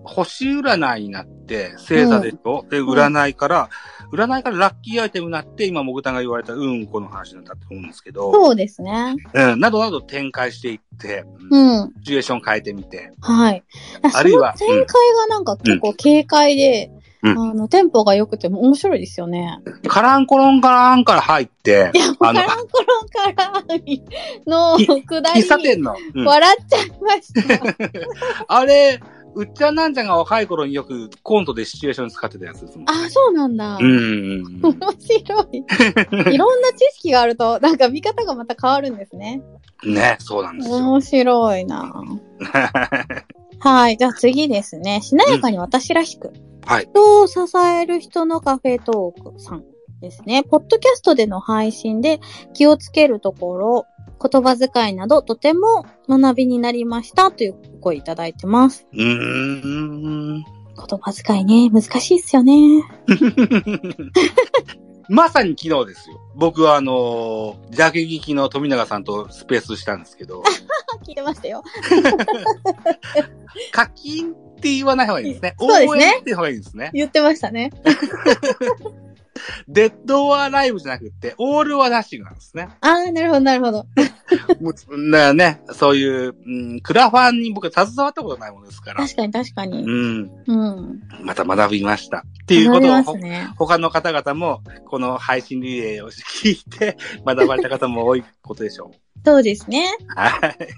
[0.05, 3.69] 星占いになって、星座でしょ、で、占いから、
[4.13, 9.17] 占いからラッキーアイテムになって、今、もぐたが言われたうんこの話になったと思うんですけど、そうですね。
[9.33, 11.93] うん、などなど展開していって、うんうん。
[11.99, 13.63] シチュエーション変えてみて、はい。
[14.15, 19.61] あるいは展開がなんか結構軽快で、うんあの、テンポが良くて面白いですよね。
[19.87, 23.65] カランコロンカランから入っていや、カランコロンカラン
[24.47, 27.77] のくだり喫、茶店の、うん笑っちゃいました。
[28.49, 29.01] あれ、
[29.35, 32.91] うっちゃんなんちゃんが若い頃によくコントでシチュエーションに使ってたやつですもん。
[32.91, 33.79] あ、そうなんだ。
[33.81, 34.61] うん。
[34.63, 35.65] 面白い。
[36.35, 39.43] いろんな知識があると、なんか見方がまた変わるんですね。
[39.85, 40.77] ね、そうなんですよ。
[40.77, 41.93] 面白いな
[43.59, 43.97] はい。
[43.97, 45.01] じゃあ次ですね。
[45.03, 46.33] しなやかに私らしく。
[46.65, 46.89] はい。
[46.91, 49.65] 人を支える人のカフェトークさん
[50.01, 50.43] ですね。
[50.43, 52.21] ポッドキャストでの配信で
[52.55, 53.87] 気をつけるところ、
[54.23, 58.87] 言葉遣いなどとても学びになりましたという声いただいてます。
[58.93, 60.43] うーん。
[60.43, 60.45] 言
[61.01, 62.83] 葉遣いね、難しいっすよね。
[65.09, 66.21] まさに昨日ですよ。
[66.35, 70.43] 僕はあのー、ジャケ聞きの富永さんとスペースしたんですけど、
[71.05, 71.63] 聞いてましたよ。
[73.73, 75.55] 課金って言わない方がいいですね。
[75.59, 76.91] そうですね応援って方がいいですね。
[76.95, 77.71] 言ってましたね。
[79.69, 82.69] デッドオアライブじゃなくて、オールはナッシングなんですね。
[82.81, 83.87] あー、なるほど、なるほど。
[84.61, 84.75] もう
[85.11, 89.03] だからね、そういう、うん、クラファンに僕は携わったことないものですから。
[89.03, 89.83] 確かに確かに。
[89.83, 90.31] うん。
[90.47, 91.03] うん。
[91.23, 92.19] また学びました。
[92.19, 93.49] っていうことを、ね。
[93.57, 98.97] 他の方々も、この配信リレーを聞いて、 学ばれた方も多いことでしょう。
[99.25, 99.85] そうですね。
[100.17, 100.69] はい。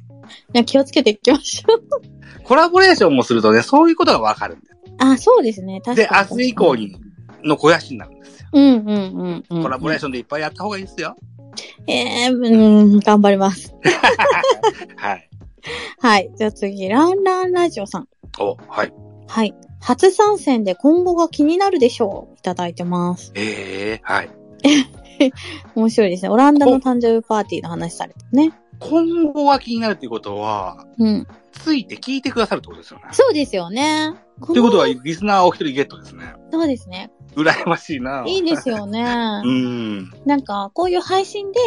[0.55, 2.45] いや気をつけていきましょう。
[2.45, 4.75] コラボレーションもするとね、そういうことがわかるんです。
[4.99, 5.81] あ、そうですね。
[5.85, 6.37] 確かで、に。
[6.37, 6.77] 明日以降。
[6.77, 6.97] に、
[7.45, 8.34] の肥やしになるんですよ。
[8.55, 9.63] うんうんうんうん。
[9.63, 11.17] コラボレーションでいっぱいやった方がいいですよ。
[11.87, 13.75] えー、うん、頑張ります。
[14.97, 15.29] はい。
[16.01, 16.31] はい。
[16.37, 18.09] じゃあ次、ランランラジオさん。
[18.39, 18.93] お、はい。
[19.27, 19.55] はい。
[19.81, 22.39] 初参戦で今後が気になるでしょう。
[22.39, 23.33] いただいてます。
[23.35, 24.31] ええはい。
[25.75, 26.29] 面白いですね。
[26.29, 28.53] オランダの誕生日パーティーの話されてね。
[28.81, 31.27] 今後が気になるっていうことは、うん。
[31.53, 33.05] ついて聞いてくださるってことですよね。
[33.12, 34.14] そうですよね。
[34.47, 36.35] ということは、こリスナーお一人ゲットですね。
[36.53, 37.11] のそうですね。
[37.37, 38.25] 羨ましいな。
[38.27, 39.03] いいですよね。
[39.45, 40.11] うん。
[40.27, 41.61] なんか、こういう配信で、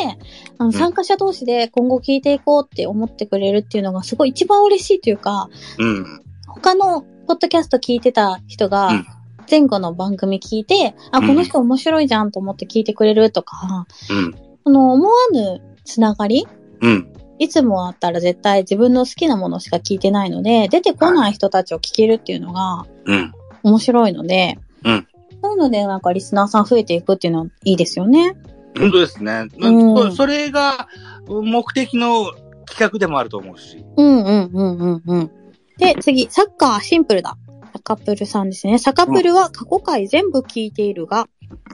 [0.57, 5.49] あの、ん参加者同士で今後聞いていこうって思ってくれるっていうのがすごい一番嬉しいというか、
[5.79, 6.21] うん。
[6.47, 9.05] 他のポッドキャスト聞いてた人がうん、
[9.49, 14.35] 前後の番組聞いて、あ、うんこの人面白いじゃんと思って聞いてくれるとか、うん。
[14.65, 16.47] あの、思わぬつながり
[16.81, 17.13] うん。
[17.39, 23.31] いつもあったら絶対自分の好きなものしか聞いてないので、出てこない人たちを聞けるっていうのがうん。
[23.63, 25.07] 面白いので、うん
[25.39, 28.35] そういうのでなんかリスナーさん増えていくっていうのはいいですよね。
[28.75, 29.47] 本当ですね。
[29.59, 30.87] うんそそれが
[31.27, 32.31] 目的の
[32.65, 33.85] 企画でもあると思うし。
[33.97, 35.31] うんうんうんうんうん。
[35.77, 37.37] で、次、サッカーシンプルだ。
[37.73, 38.79] サカプルさんですね。
[38.79, 41.27] サカプルは過去回全部聞いているが、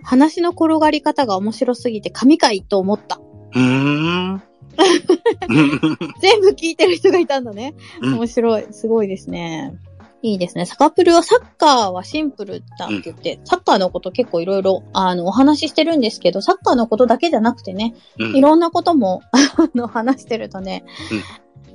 [0.04, 3.20] 話の転がり方が面白すぎて神回と思った。
[3.56, 4.44] うーん。
[6.22, 7.76] 全部聞いてる人がいたんだね。
[8.02, 8.66] うん面白い。
[8.72, 9.78] すごいですね。
[10.24, 10.66] いいですね。
[10.66, 20.86] サカプルはサッカーはシンプルだって言って、サッカーのこと結構いろいろ、あの、お話ししてるんですけど、サッカーのことだけじゃなくてね、うんいろんなことも、 あの、話してるとね、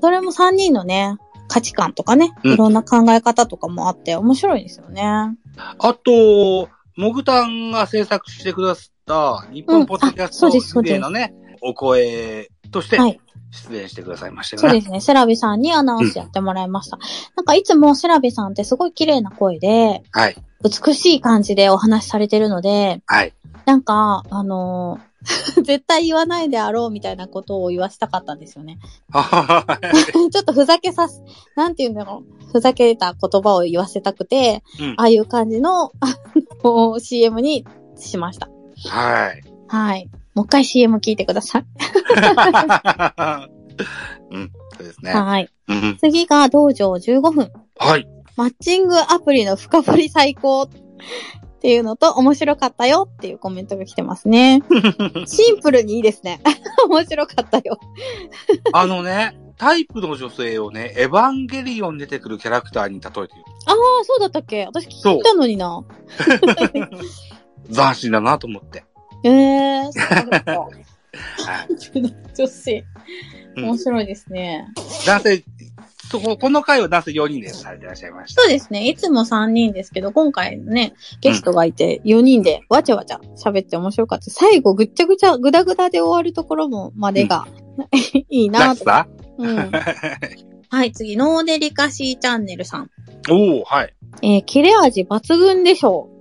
[0.01, 5.03] それも3人のね、価値観とかね、うんいろんな考え方とかもあって面白いですよね。
[5.05, 14.69] あと、モグタンが制作してくださった日本ポッドキャストのね、お声としてはい出演してくださいましたよね。
[14.69, 15.01] そうですね。
[15.01, 16.99] セラビさんにアナウンスやってもらいました。
[17.35, 20.37] なんかいつもセラビさんってすごい綺麗な声で、はい。
[20.63, 23.33] 美しい感じでお話しされてるので、はい。
[23.65, 25.09] なんか、あのー
[25.63, 28.79] 絶対言わないであろうみたいなことを言わしたかったんですよね。
[29.11, 31.23] はい ちょっとふざけさす、
[31.57, 32.53] なんて言うんだろう。
[32.53, 35.93] ふざけた言葉を言わせたくて、うんああいう感じの
[37.01, 38.49] CM にしました。
[38.89, 39.43] はい。
[39.67, 40.09] はい。
[40.35, 41.65] もう一回 CM 聞いてください。
[44.31, 44.51] うん。
[44.77, 45.13] そうですね。
[45.13, 45.49] はい。
[45.69, 45.97] うん。
[46.01, 47.51] 次が道場15分。
[47.79, 48.09] はい。
[48.37, 50.69] マッチングアプリの深掘り最高っ
[51.61, 54.63] ていうのと面白かったよっていうコメントが来てますね。
[55.27, 56.41] シンプルにいいですね。
[56.89, 57.79] 面白かったよ。
[58.73, 63.29] あのね、タイプの女性をね、エヴァンゲリオンに出てくるキャラクターに例えている。
[63.67, 64.67] ああ、そうだったっけ？
[64.67, 65.83] 私聞いたのにな。
[67.75, 68.85] 斬新だなと思って。
[69.25, 70.61] ええー、そうだった。
[70.61, 72.35] はい。
[72.35, 72.85] 女性。
[73.57, 74.69] うん面白いですね。
[75.05, 75.45] 男性、
[76.11, 78.43] そこ、この回は男性4人でされていらっしゃいました。
[78.43, 78.89] そうですね。
[78.89, 84.31] いつも3人ですけど、今回ね、ゲストがいて4人でわちゃわちゃ喋って面白かった。
[84.31, 87.47] 最後ぐっちゃぐちゃ、ぐだぐだで終わるところも、までが、
[88.31, 88.85] いいなと。
[89.39, 89.71] うん。
[90.71, 92.91] はい、次、ノーデリカシーチャンネルさん。
[93.31, 93.95] おおはい。
[94.23, 96.18] えー切れ味抜群でしょう。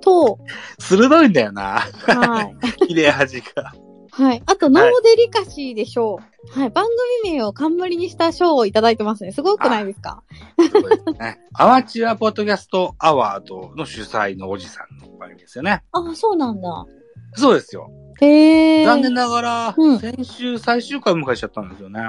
[0.00, 0.38] と、
[0.78, 1.80] 鋭いんだよな。
[2.06, 2.86] はい。
[2.86, 3.72] 切れ味が。
[4.10, 4.42] はい。
[4.46, 6.20] あと、ノーデリカシーでしょ
[6.54, 6.58] う。
[6.60, 6.70] はい。
[6.70, 6.84] 番
[7.24, 9.32] 組名を冠にした賞をいただいてますね。
[9.32, 10.22] すごくないですか？
[10.58, 11.40] すね。
[11.54, 15.82] アマチュアポッドキャストアワードの主催のおじさんの番組ですよね。
[15.90, 16.86] あ、そうなんだ。
[17.34, 17.90] そうですよ。
[18.20, 18.84] へえ。
[18.84, 22.08] 残念ながら、うん先週最終回を迎えちゃったんですよね。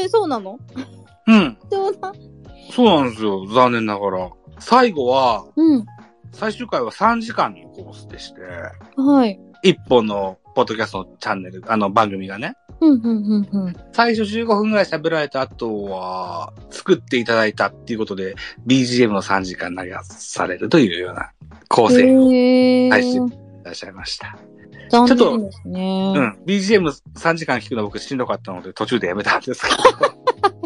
[0.00, 0.58] えー、そうなの？
[1.26, 1.58] うん？
[2.70, 3.46] そうなんですよ。
[3.48, 4.30] 残念ながら。
[4.58, 5.86] 最後は、うん。
[6.32, 8.40] 最終回は3時間のコースでして、
[8.96, 9.40] はい。
[9.62, 13.76] 一本のポッドキャストのチャンネル、あの番組がね、うん、うん、うん、うん。
[13.92, 18.34] 最初15分ぐらい喋られた後は、作っていただいたっていうことで、
[18.66, 21.30] BGM の3時間流されるというような
[21.68, 22.30] 構成を。
[22.90, 23.28] 配信
[23.64, 24.36] らっしゃいました。
[24.90, 25.38] 残ちょっと
[25.68, 26.14] ね。
[26.16, 26.38] うん。
[26.46, 29.76] BGM3 時間聞くの僕しんどかったので途中でやめたんですけど。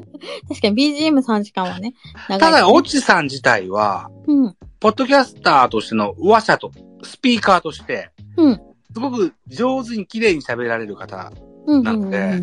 [0.48, 1.94] 確かに BGM3 時間はね、
[2.28, 4.56] ただ、オチさん自体は、うん。
[4.78, 6.70] ポッドキャスターとしての話者と、
[7.02, 8.60] スピーカーとして、うん。
[8.92, 11.32] すごく上手に綺麗に喋られる方、
[11.66, 11.82] うん。
[11.82, 12.40] なんで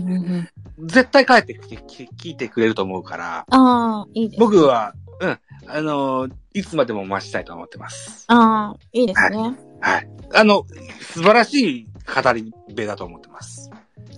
[0.80, 4.40] 絶対帰ってきてき聞いてくれると思うから、ああ、いいです。
[4.40, 8.26] 僕は、うん、あのーいつまでも待ちたいと思ってます。
[8.30, 9.56] ああ、いいですね。
[9.80, 10.10] はい。
[10.34, 10.66] あの、
[11.02, 11.88] 素晴らしい
[12.24, 13.70] 語り部だと思ってます。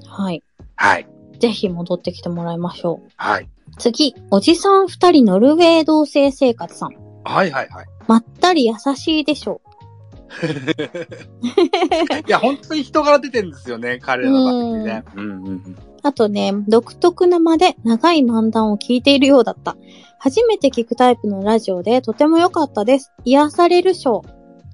[0.08, 0.42] はい。
[0.78, 1.08] はい。
[1.40, 3.10] ぜひ戻ってきてもらいましょう。
[3.16, 3.50] はい。
[3.78, 6.90] 次、おじさん二人ノルウェー同棲生活さん。
[7.24, 7.86] はいはいはい。
[8.08, 9.62] まったり優しいでしょ
[12.28, 15.04] いや、本当に人柄出てるんですよね、彼らの番組ね。
[15.16, 15.56] うんうんうん。
[15.56, 15.76] う。
[16.04, 19.76] あとね、独特な間で長い漫談を聞いているようだった。
[20.18, 23.12] 初めて聞くタイプのラジオでとても良かったです。
[23.26, 24.24] 癒される賞。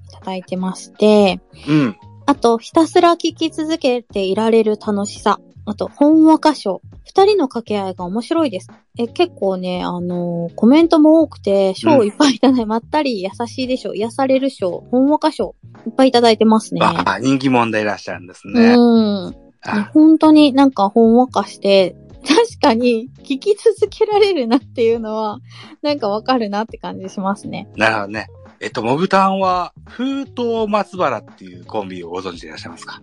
[0.08, 1.40] いただいてまして。
[1.68, 1.96] うん。
[2.26, 5.40] あと、ひたすら聞き続けていられる楽しさ。
[5.66, 6.80] あと、ほんわか賞。
[7.04, 8.68] 二人の掛け合いが面白いです。
[8.98, 13.94] え、結構ね、あのーコメントも多くて、賞いっぱいいただいて、まったり優しいでしょ。
[13.94, 14.84] 癒される賞。
[14.90, 15.54] ほんわか賞。
[15.86, 16.80] いっぱいいただいてますね。
[16.82, 18.74] ああ、人気者でいらっしゃるんですね。
[18.76, 19.36] うん。
[19.62, 25.38] あ本当になんかほんわかして、確かに聞き続けられるなっていうのは、
[25.82, 27.68] なんかわかるなって感じしますね。
[27.76, 28.26] なるほどね。
[28.60, 33.00] えっと、モグタンは、封筒松原っていうコンビをご存知でいらっしゃいますか？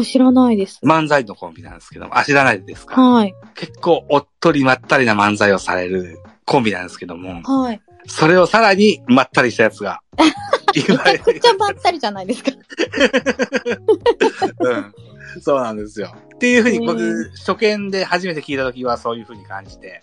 [0.00, 0.80] あ、知らないです。
[0.84, 3.00] 漫才のコンビなんですけども、あ、知らないですか？
[3.00, 3.34] はい。
[3.54, 7.80] 結構おっとりまったりな漫才をされるコンビなんですけども、はい。
[8.06, 10.00] それをさらにまったりしたやつが、
[10.74, 12.50] い めちゃくちゃばったりじゃないですか。
[14.60, 14.94] うん。
[15.42, 16.14] そうなんですよ。
[16.34, 20.02] っていうふうにへ僕、初見で初めて聞いた時はそういうふうに感じて。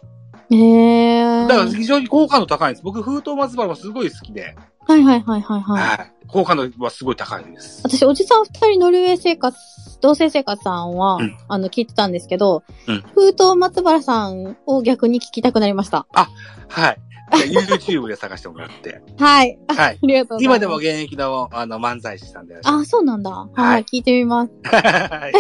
[0.50, 1.48] へー。
[1.48, 2.84] だから非常に好感度高いんです。
[2.84, 5.82] 僕、封筒松原もすごい好きで、はいはいはいはいはい。
[5.82, 6.12] はい。
[6.28, 7.82] 好感度はすごい高いです。
[7.86, 9.58] 私、おじさん二人ノルウェー生活、
[10.02, 16.08] 同性生活さんは、うんあの、聞いてたんですけど、うん封筒松原さんを逆に聞きたくなりました。
[16.12, 16.98] はい。
[17.32, 19.02] YouTube で探してもらって。
[19.18, 19.58] はい。
[19.68, 20.00] あはい。
[20.04, 20.58] りがとうございます。
[20.58, 22.60] 今でも現役の、あの、漫才師さんで。
[22.64, 23.32] あ、そうなんだ。
[23.32, 24.52] はい、はい聞いてみます。
[24.70, 25.34] はい。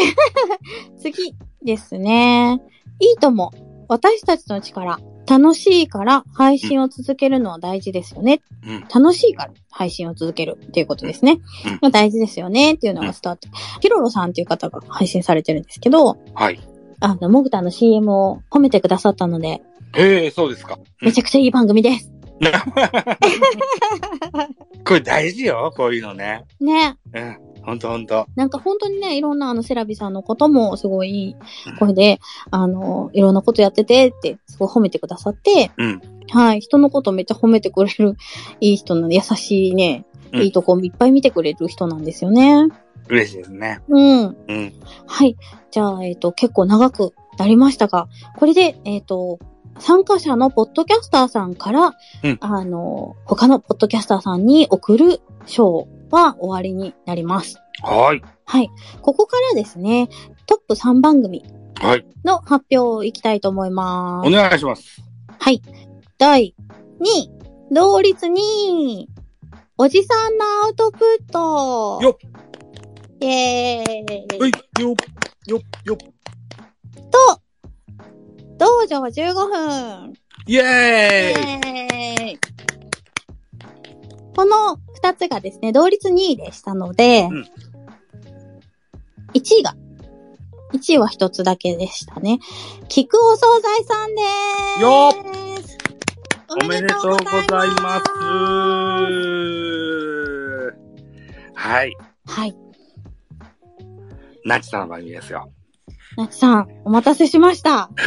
[1.00, 2.62] 次ですね。
[3.00, 3.52] いいとも。
[3.88, 5.00] 私たちの力。
[5.26, 8.42] 楽しいから配信を続けるのは大事ですよね。
[8.68, 8.82] うん。
[8.94, 11.40] 楽しいから配信を続けるっていうことですね。
[11.66, 13.48] うんまあ大事ですよねっていうのが伝わって。
[13.82, 16.60] ヒロロさんっていう方が配信されてるんですけど、はい。
[17.00, 19.62] あの、モグタの CM を褒めてくださったので、
[19.96, 20.76] へえ、そうですか。
[20.76, 22.10] うんめちゃくちゃいい番組です。
[24.86, 26.46] これ大事よ、こういうのね。
[26.60, 26.98] ね。
[27.14, 27.38] うん。
[27.64, 28.28] ほんとほんと。
[28.36, 31.36] なんか本当にね、いろんなあのセラビさんのこともすごい
[31.80, 32.20] 声で、
[32.52, 36.02] あの、いろんなことやっててって、すごい褒めてくださって、うん。
[36.30, 38.16] はい、人のことめっちゃ褒めてくれる
[38.60, 42.68] いい人なの、優しいね、うんいいとこいっぱい見てくれる人なんですよね。
[43.08, 43.82] 嬉しいですね。
[43.88, 44.38] うん。
[44.48, 44.74] うん。
[45.06, 45.36] はい。
[45.70, 48.08] じゃあ、えっ、と、結構長くなりましたが、
[48.38, 49.40] これで、えっ、と、
[49.80, 51.94] 参加者のポッドキャスターさんから、
[52.24, 57.58] うんあの、他のポッドキャスターさんに送る賞は終わりになります。
[57.82, 58.22] はい。
[58.46, 58.70] はい。
[59.02, 60.08] ここからですね、
[60.46, 61.44] トップ3番組
[61.82, 62.06] はい。
[62.24, 64.32] の発表いきたいと思いまおす。
[64.32, 65.02] 願いします。
[65.40, 65.62] はい。
[66.20, 66.56] 第
[67.02, 67.30] 2位、
[67.72, 69.10] 同率2位、
[69.78, 72.00] おじさんのアウトプット。
[72.02, 72.18] よっ
[73.20, 74.40] イェーイ。
[74.40, 74.52] はい。
[74.82, 74.96] よっ、
[75.48, 75.98] よっ、よっ。
[77.10, 77.42] と、
[78.58, 80.14] 道場15分。
[80.46, 80.66] イェー
[81.28, 82.53] イイェーイ
[84.36, 87.46] この2つがですね、同率2位でしたので、うん
[89.34, 89.76] 1位が、
[90.74, 92.40] 1位は1つだけでしたね。
[92.88, 94.82] 菊お惣菜さんでーす。
[94.82, 95.16] よっ
[96.62, 98.04] おおめでとうございます。
[101.56, 101.98] はい。
[102.28, 102.56] はい。
[104.46, 105.50] ナチさんの番組ですよ。
[106.18, 107.90] なちさん、お待たせしました。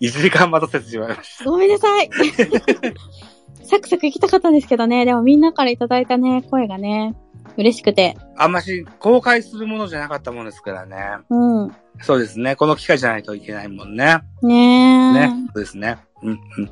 [0.00, 2.10] 1時間待たせてしまいましごめんなさい。
[3.66, 7.14] サクサク行きたかったんですけどね、でもみんなからいただいたね、声がね、
[7.56, 8.16] 嬉しくて。
[8.36, 8.44] た。
[8.44, 10.96] あんまし公開するものじゃなかったものですからね。
[11.30, 11.72] うん。
[12.02, 12.56] そうですね。
[12.56, 14.18] この機会じゃないといけないもんね。
[14.42, 15.12] ねえ。
[15.12, 15.32] ね。
[15.54, 15.98] そうですね。
[16.22, 16.70] うん、うん。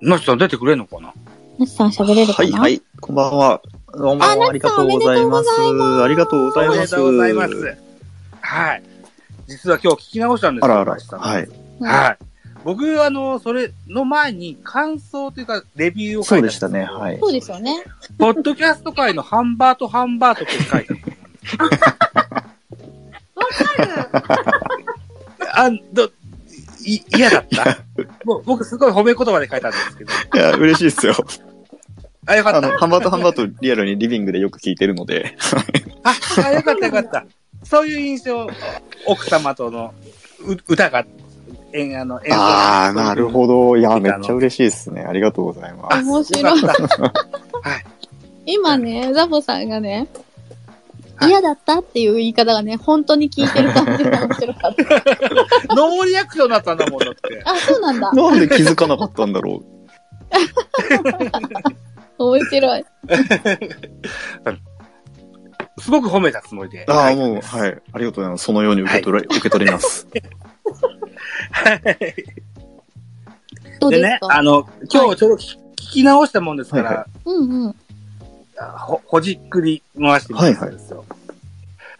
[0.00, 1.12] ナチさん出てくれんのかな？
[1.58, 2.50] なちさん喋れるかな？
[2.50, 2.82] はい、はい。
[3.00, 3.60] こんばんは。
[3.92, 5.50] どうもあありがとうございます。
[5.50, 6.78] ありがとうございます。
[6.78, 7.78] おめでとうございます。
[8.40, 8.82] はい。
[9.46, 10.72] 実は今日聞き直したんですよ。
[10.72, 11.48] あらあらはい。
[11.80, 12.18] はい。
[12.68, 16.84] 僕、あの、それの前に感想というか、レビューを書そいうたんですでしたね。
[16.84, 17.18] はい。
[17.18, 17.82] そうですよね。
[18.18, 20.88] ポッドキャスト界のハンバートハンバートって書いて
[21.56, 21.70] ある。
[25.50, 26.10] あ、ど、
[26.84, 27.78] い、嫌だった
[28.26, 30.12] もう僕すごい褒め言葉で書いたんですけど。
[30.34, 31.14] いや、嬉しいですよ。
[32.26, 32.58] あ、よかった。
[32.58, 35.38] あの、ハンバートハンバートリアルにリビングでよく聞いてるので。
[36.04, 36.14] あ、
[36.44, 37.24] あよかったよかった。
[37.64, 38.46] そういう印象、
[39.06, 39.94] 奥様との
[40.40, 41.06] う歌が、
[41.72, 43.76] えんあの、演奏ああ、なるほど。
[43.76, 45.02] いや、めっちゃ嬉しいですね。
[45.02, 46.04] ありがとうございまあ、す。
[46.04, 47.84] 面白いはい。
[48.46, 50.08] 今ね、ザボさんがね、
[51.16, 54.84] はい嫌だったっていう言い方がね、本当に聞いてる感じが面白かった。
[55.74, 57.42] ノーリアクションだったんだもんだって。
[57.44, 58.12] あ、そうなんだ。
[58.12, 59.60] なんで気づかなかったんだろ
[62.18, 62.84] 面白い。
[65.80, 66.84] すごく褒めたつもりで。
[66.84, 66.92] う。
[66.92, 67.70] ああ、はいもう、はい。
[67.92, 68.44] ありがとうございます。
[68.44, 70.06] そのように受け取れ、受け取ります。
[73.80, 77.74] どうでね、あの、今日ちょうど聞き直したもんですから、はいはうんうん。
[78.78, 81.04] ほ、ほじっくり回してみたんですよ。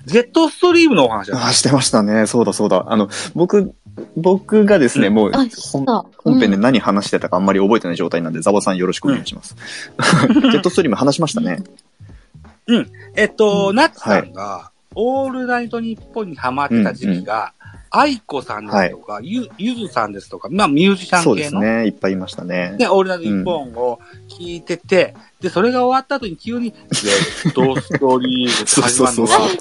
[0.05, 2.27] ジェットストリームのお話だああ、してましたね。
[2.27, 2.85] そうだそうだ。
[2.89, 3.75] あの、僕、
[4.17, 6.05] 僕がですね、もう、あ、本した。
[6.19, 9.55] 本編でうん何話してたかあんまり覚えてない状態なんで、ザボさんよろしくお願いします。
[9.99, 11.63] ジェットストリーム話しましたね。
[13.15, 17.53] えっと、うんナッチさんが、オールナイトニッポンにハマってた時期が、
[17.91, 21.87] 愛子さんですとか、ゆ、ゆずさんですとか、まあミュージシャそうン系の、ですね。
[21.87, 22.75] いっぱいいましたね。
[22.79, 29.59] で、オールナイトニッポンを聞いてて、で、それが終わった後に急に、ジェットストリームって始まるのがそうそうそう、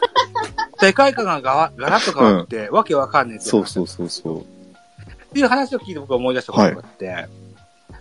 [0.80, 4.41] 世界観がガラガラッと変わって、わけわかんねえってそうそうそうそう。
[4.41, 4.43] っ
[5.34, 7.28] ていう話を聞いて僕は思い出したことがあって、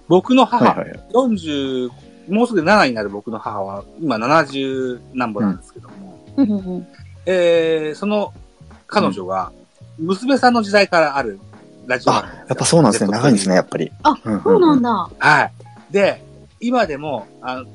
[0.08, 1.00] 僕の母、はいはい。
[1.12, 1.90] 40、
[2.28, 6.86] もうすぐ7になる僕の母は、今70何本なんですけども、うんうんうん。
[7.26, 8.32] えー、その
[8.86, 9.52] 彼女が、
[9.98, 11.38] 娘さんの時代からある
[11.86, 13.10] ラジオあ、やっぱそうなんですね。
[13.10, 13.92] 長いんですね、やっぱり。
[14.02, 15.10] あ、うんそうなんだ。
[15.18, 15.52] はい。
[15.92, 16.22] で、
[16.60, 17.66] 今でも、あの、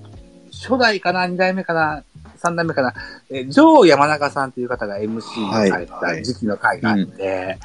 [0.51, 2.03] 初代かな、二代目かな、
[2.37, 2.93] 三代目かな、
[3.29, 7.57] えー、ジョー山中さんっていう方が MC をされた時期の回があって、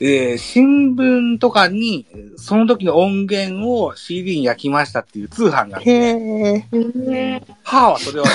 [0.00, 6.64] えー新聞とかに、えーその時の音源を CD に焼きましたっていう通販があって、へへ
[7.10, 7.42] え。
[7.64, 8.28] 母はそれを、え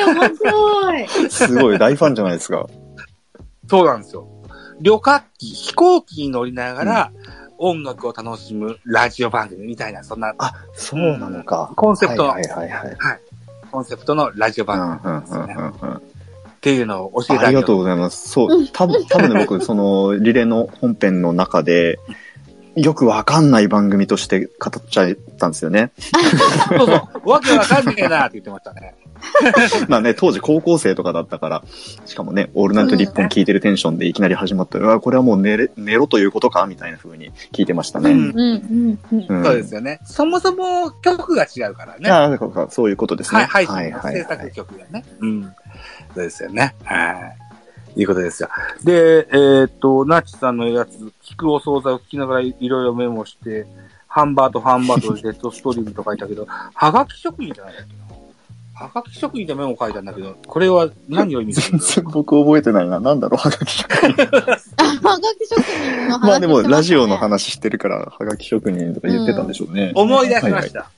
[0.00, 1.08] え、面白い。
[1.30, 2.66] すごい大ファンじゃないですか。
[3.68, 4.28] そうなんですよ。
[4.80, 7.12] 旅客機、飛行機に乗りながら、
[7.58, 11.72] 音楽を楽しむラジオ番組みたいな、そんなあ、そうなのか。
[11.76, 13.20] コンセプトの、はいはいはいはい。
[13.70, 15.58] コンセプトのラジオうん番組うんうんなん。
[15.82, 16.00] うんうんっ
[16.64, 17.78] ていうのを教えてありがとうう。
[17.80, 18.26] ございます。
[18.30, 21.98] そう、多分、多分ね、 僕、その、リレーの本編の中で、
[22.74, 25.92] よくわかんない番組として語っちゃったんですよね。
[26.74, 27.30] そうそう。
[27.30, 28.94] わけわかんねえなって言ってましたね。
[29.88, 31.62] まあね、当時高校生とかだったから、
[32.04, 38.10] しかもね、オールナイト日本聞いてるテンションでいきなり始まったら、うわこれはもう寝れ、寝ろということかみたいな風に聞いてましたね。
[38.10, 40.00] うんうんそうですよね。
[40.04, 42.10] そもそも曲が違うからね。
[42.10, 43.40] ああ、そうかそういうことですね。
[43.40, 45.04] はい、配信のはい制作曲がね。
[45.20, 45.42] うん。
[46.14, 46.74] そうですよね。
[46.84, 47.12] は
[47.96, 48.00] い。
[48.00, 48.48] いうことですよ。
[48.82, 53.66] で、えーっと、ナッチさんのやつ、聞くお惣菜を聞きながらいろいろメモして、
[54.08, 57.94] ハンバート、ハンバート、デッドストリームと書いたけど、はがき職人じゃないんだっけ？
[57.96, 58.03] な。
[58.88, 63.00] はがき職人でメモ書いたんだけど、これは何を意味する全然僕覚えてないな。
[63.00, 64.22] なんだろう、はがき職人。
[64.22, 64.26] あ、
[65.02, 67.14] はがき職人の話、まあでも、ラジオの。
[67.24, 69.92] 話してるから、はがき職人とか言ってたんでしょうね。
[69.94, 70.90] う思い出しました。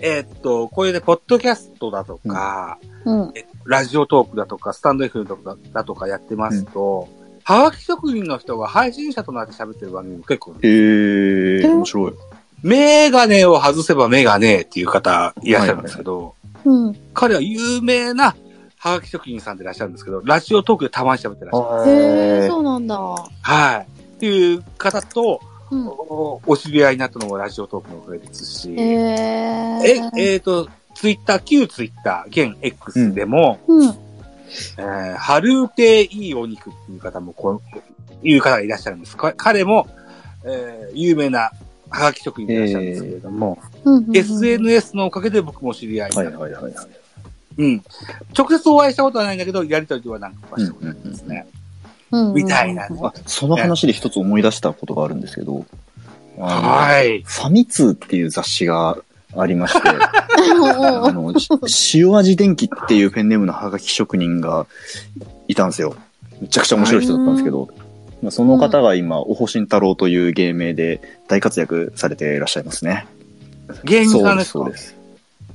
[0.00, 3.32] えーっと、これで、ポッドキャストだとか、うん。
[3.34, 7.08] えラジオトークだとか、スタンド FM とかだとかやってますと、
[7.42, 12.12] はがき職人の人が配信者となって喋ってる番組も結構、へえ、面白い。
[12.62, 16.34] メガネを外せばメガネっていう方いらっしゃるんですけど、
[16.64, 16.96] うん。
[17.12, 18.34] 彼は有名な
[18.78, 21.90] はがき職人さんでいらっしゃるんですけど、ラジオトークでたまに喋ってらっしゃる。
[21.90, 22.96] へえ、そうなんだ。
[22.96, 23.86] はい。
[24.16, 25.40] っていう方と、
[25.70, 25.88] うん。
[25.88, 30.10] おお知り合いになったのもラジオトークのおかげですし、へえ。
[30.16, 33.88] え、えっ、と、ツイッター、旧ツイッター、現 X でも、うん。
[33.88, 37.60] えー、ハルーテいいお肉っていう方も、こ
[38.22, 39.16] う、いう方がいらっしゃるんです。
[39.16, 39.88] か彼も、
[40.44, 41.50] えー、有名な
[41.94, 44.16] はがき職人でいらっしゃるんですけれども、うん。
[44.16, 46.74] SNS のおかげで僕も知り合いになはいるはいはいはい。
[47.58, 47.82] うん。
[48.36, 51.46] 直接お会いしたことはないんだけど、やりとりではなんかしたことあるんですね。
[52.10, 52.34] うん。
[52.34, 52.98] みたいなね。
[53.02, 55.64] あ、その話で一つ思い出したことがあるんですけど、
[56.38, 57.22] はい。
[57.22, 58.98] ファミ通っていう雑誌が
[59.36, 59.88] ありまして、
[60.60, 64.66] お あの、し塩味電気っていうペンネームのハガキ職人が
[65.48, 65.94] いたんですよ。
[66.40, 67.83] めちゃくちゃ面白い人だったんですけど、まあ、
[68.30, 73.06] その方が今、おほしん太郎という芸名で大活躍されていらっしゃいますね。
[73.84, 74.50] 芸人さんでか？
[74.50, 74.96] そうです。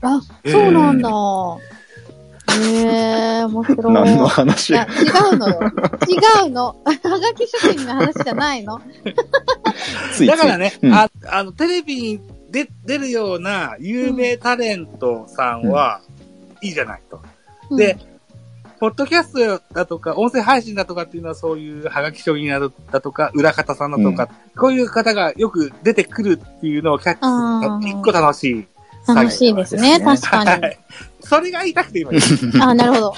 [0.01, 1.09] あ、そうなんだ。
[2.51, 3.93] へえ、面白い。
[3.93, 5.59] 何のい話や、違うのよ。
[6.43, 6.65] 違うの。
[6.65, 8.82] はがき職人の話じゃないの。
[10.13, 16.01] ついついだからね、うんあ、あの、テレビに出、出るような有名タレントさんは、
[16.61, 17.22] いいじゃないと。
[17.78, 17.97] で、
[18.80, 22.49] ポッドキャストだとか、音声配信だとかっていうのはそういうハガキ職人
[22.91, 28.67] だとか、裏方さんだとか、こういう方がよく出てくるっていうのをキャッチする一個楽しい。
[29.07, 30.61] うん、楽しいですね、確かに。
[30.63, 30.80] はい。
[31.19, 32.11] それが言いたくて今
[32.69, 33.13] あ、なるほど。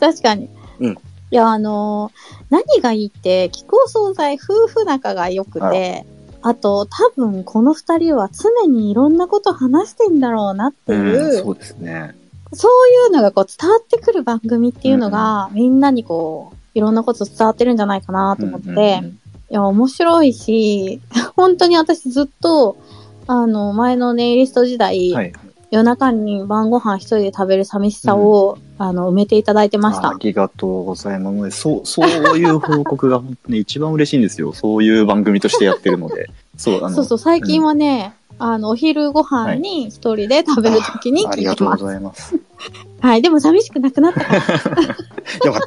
[0.00, 0.48] 確かに。
[0.80, 0.98] うん
[1.32, 6.04] いや、あのー何がいいって、気候惣菜夫婦仲が良くて、
[6.42, 12.14] あと、多分この二人は常にいろんなこと話してんだろうなっていう、うんそうですね。
[12.54, 19.18] そういうのがこう伝わってくる番組っていうのが、みんなにこう、いろんなこと伝わってるんじゃないかなと思って、うんうんうん
[19.52, 21.02] いや、面白いし、
[21.36, 22.78] 本当に私ずっと、
[23.26, 25.32] あの、前のネイリスト時代、はい。
[25.72, 30.16] 夜中に晩ご飯一人で食べる寂しさを、あの、埋めていただいてましたあ。
[30.20, 31.60] りがとうございます。
[31.62, 34.52] そう、 そういう報告が本当に一番嬉しいんですよ。
[34.52, 36.28] そういう番組としてやってるので。
[36.58, 41.84] そう、あの、そうそう、最近はね、あの、お昼ご飯に一人で食べるときにあ聞いてりがとうごます。
[41.84, 42.36] ざいます。
[43.00, 45.62] はい、でも寂しくなくなったから、よかっ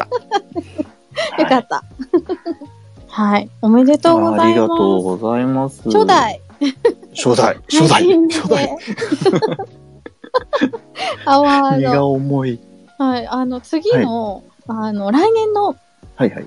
[1.35, 1.41] た。
[1.41, 1.83] よかった。
[3.07, 4.43] はい、おめでとうございます。
[4.43, 5.81] ありがとうございます。
[5.85, 6.05] 初。
[6.05, 6.41] 代。
[7.15, 7.57] 初代。
[7.71, 8.29] 初代。
[8.29, 8.77] 初代。
[11.25, 12.11] アワー荷がド。
[12.11, 12.59] 重い。
[12.97, 15.75] はい、あの、次の、あの、来年の、
[16.15, 16.45] はいはい。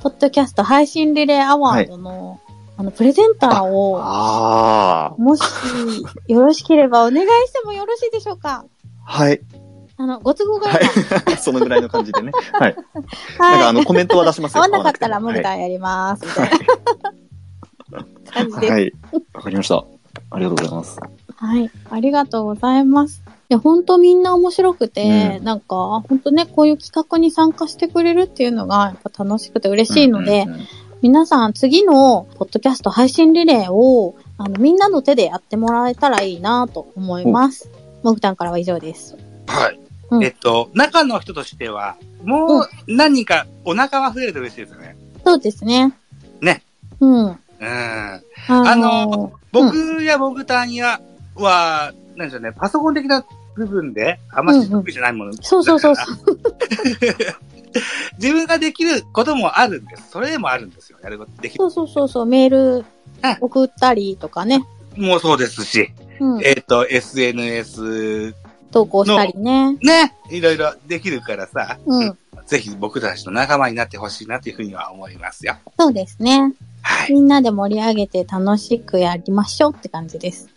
[0.00, 2.40] ポッドキャスト配信リレーアワードの、
[2.76, 5.42] あの、プレゼンターを、あもし、
[6.28, 8.64] よろしければお願いしてもよろしいでしょうか？
[9.04, 9.40] はい。
[9.96, 10.86] あの、ご都合がはあれ
[11.24, 11.32] ば。
[11.32, 11.36] い。
[11.38, 12.32] そのぐらいの感じでね。
[12.52, 12.76] はい。
[13.38, 13.60] なんはい。
[13.60, 14.64] かあの、コメントは出しますよ。
[14.64, 16.24] 合わなかったらモグはタンやります。
[16.26, 18.72] みたいな感じです。
[18.72, 18.92] はい。
[19.34, 19.84] わかりました。
[20.30, 20.98] ありがとうございます。
[21.36, 21.70] はい。
[21.90, 23.22] ありがとうございます。
[23.26, 30.66] いや、本当みんな面白くて、うんなんか、本当ね、こういう企画に参加してくれるっていうのが、やっぱ楽しくて嬉しいので、うんうんうん
[31.04, 37.68] 皆さん次のポッドキャスト配信リレーを、あの、みんなの手でやってもらえたらいいなと思います。
[38.02, 39.14] モグタンからは以上です。
[39.46, 39.78] はい。
[40.10, 44.96] うんえっと、中の人としては、もう何人かお腹が増えると嬉しいですよね。
[45.22, 45.92] そうですね。
[46.40, 46.62] ね。
[47.00, 47.26] うん。
[47.26, 47.38] うん。
[47.60, 51.02] ああのの、僕やモグタンや
[51.34, 53.24] は、なんでしょうね、パソコン的な
[53.56, 56.12] 部分で、あんまし得意じゃないもの、そうそうそうだか
[57.24, 57.38] ら
[58.18, 60.10] 自分ができることもあるんです。
[60.10, 60.98] それでもあるんですよ。
[61.02, 61.58] やることできる。
[61.58, 62.84] そうそうそうそう、メール
[63.22, 64.64] はい送ったりとかね。
[64.96, 66.44] もうそうですし、うん。
[66.44, 68.34] えっ、と、SNS
[68.70, 69.76] 投稿したりね。
[69.82, 72.18] ね、いろいろできるからさ、うん。
[72.46, 75.56] ぜひ僕たちの仲間になってほしいなっていうふうには思いますよ。
[75.78, 76.52] そうですね。
[76.82, 77.12] はい。
[77.12, 80.53] みんなで盛り上げて楽しくやりましょうって感じです。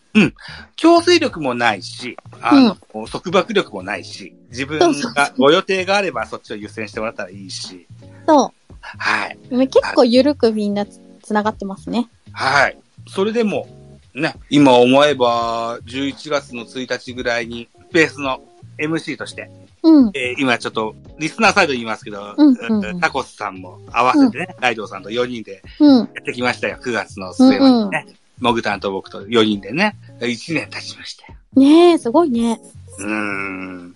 [0.75, 7.87] 強制力もないし、あの、束縛力もないし、自分がご予定があればそっちを優先してもらったらいいし、
[8.27, 8.51] そ
[8.81, 9.37] はい。
[9.51, 9.59] う。
[9.67, 12.09] 結構ゆるくみんなつつながってますね。
[12.31, 12.77] はい。
[13.07, 13.67] それでも、
[14.13, 18.41] ね、今思えば、11月の1日ぐらいに、スペースの
[18.77, 19.49] MC として、
[19.83, 20.11] うん。
[20.13, 25.97] えー今ちょっと、リスナーサイド言いますけど、うんうんうんタコスさんも合わせてね、ライドウさんと4人でうん。
[25.97, 26.77] やってきましたよ。
[26.81, 28.15] 9月の末までね。
[28.39, 31.35] モグタンと僕と4人でね、1年経ちましたよ。
[31.55, 32.59] ねえ、すごいね。
[32.99, 33.95] うーん。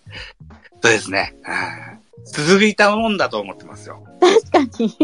[0.84, 1.36] そうですね。
[1.44, 4.04] はい続いたもんだと思ってますよ。
[4.52, 4.96] 確かに。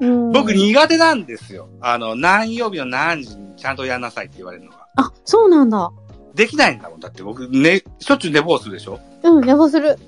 [0.00, 1.68] うん僕苦手なんですよ。
[1.80, 4.86] あの、何曜日の何時にちゃんとやんなさいって言われるのが。
[4.96, 5.90] あ、そうなんだ。
[6.34, 7.00] できないんだもん。
[7.00, 9.00] だって僕、ね、しょっちゅう寝坊するでしょ？
[9.22, 9.96] うん、寝坊する。
[9.96, 10.02] で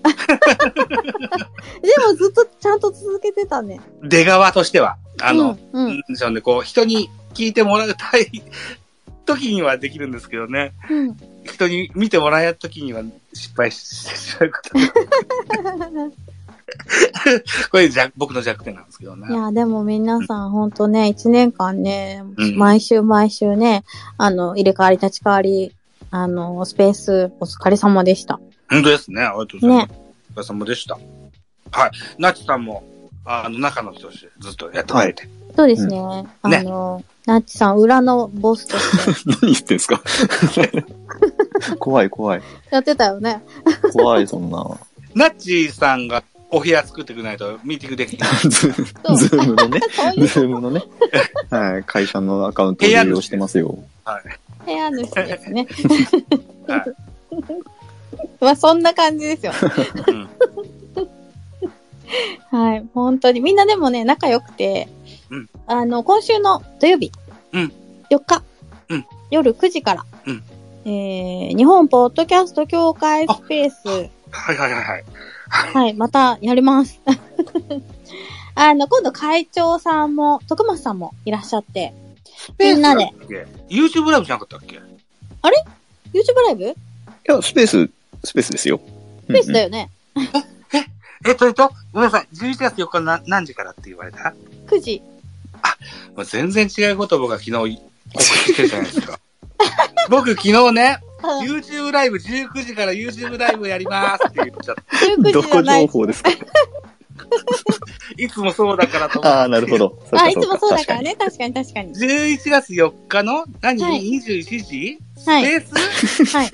[2.06, 3.80] もずっとちゃんと続けてたね。
[4.02, 4.96] 出側としては。
[5.20, 8.30] あの、うん、ううんん、そうね、こう、人に聞いてもらいたい
[9.26, 10.72] 時にはできるんですけどね。
[10.90, 11.16] うん。
[11.44, 13.02] 人に見てもらえた時には
[13.32, 16.10] 失敗してしまうことが
[17.70, 19.32] これじゃ僕の弱点なんですけどねい。
[19.34, 23.84] や、でも皆さんほんとね、一年間ね、うん毎週毎週ね、
[24.18, 25.74] あの、入れ替わり立ち替わり、
[26.10, 28.40] あの、スペースお疲れ様でした。
[28.70, 29.22] 本当ですね。
[29.22, 29.88] ありがとうございます。
[29.88, 29.98] ね。
[30.30, 30.98] お疲れ様でした。
[31.72, 31.90] はい。
[32.18, 32.84] ナチさんも、
[33.24, 35.28] あの、中の人としてずっとやってくれて。
[35.56, 36.00] そうですね。
[36.42, 40.02] あねの、ナッチさん、裏のボスとして 何言ってんすか？
[41.78, 42.42] 怖い怖い。
[42.70, 43.42] やってたよね。
[43.92, 44.64] 怖い、そんな。
[45.14, 48.30] ナッチさんがお部屋作ってくれないとミーティングできない。
[48.48, 49.80] ズズームのね。
[50.26, 50.82] ズームのね。
[51.50, 51.84] はい。
[51.84, 53.78] 会社のアカウントを利用してますよ。
[54.04, 54.22] はい。
[54.66, 55.66] 部屋主ですね。
[56.66, 56.82] はい
[58.40, 59.52] まあ、そんな感じですよ。
[60.08, 60.28] うん
[62.50, 62.84] はい。
[62.92, 63.40] 本当に。
[63.40, 65.02] みんなでもね、仲良くて、うん
[65.66, 67.12] あの、今週の土曜日、
[67.52, 67.72] うん
[68.10, 68.42] 4日、
[68.88, 70.42] うん夜9時から、うん
[70.84, 73.88] えー、日本ポッドキャスト協会スペース、
[74.30, 75.04] はいはいはいはい。
[75.74, 77.00] はい、またやります。
[78.54, 81.94] あの、今度会長さんも、徳松さんもいらっしゃって、
[82.58, 83.12] みんなで。
[83.68, 84.78] YouTube ライブじゃなかったっけ
[86.12, 86.64] ？YouTube ライブ？
[86.64, 86.74] い
[87.24, 87.90] や、スペース、
[88.24, 88.80] スペースですよ。
[89.26, 89.64] スペースだよ。
[89.66, 89.90] よね。
[91.24, 92.28] えっと、えっと、ごめんなさい。
[92.34, 94.34] 11月4日な何時からって言われた
[94.66, 95.02] 9時。
[96.16, 97.78] もう全然違うことを僕は昨日
[98.12, 99.18] 告知してるじゃないですか。
[100.10, 100.98] 僕昨日ね、
[101.44, 104.82] YouTube ライブ19時から YouTube ライブやりますって言っちゃって。
[105.30, 105.86] 19どこ情。
[105.86, 106.30] 報ですか？
[108.18, 109.38] いつもそうだからと思って。
[109.38, 109.78] ああ、なるほ。
[109.78, 109.98] ど。
[110.12, 111.16] あ、いつもそうだからね。
[111.16, 111.94] 確かに確かに。
[111.94, 114.98] 11月4日の何、はい ?21 時？
[115.24, 115.42] はい。
[115.44, 116.36] ベース？
[116.36, 116.50] はい。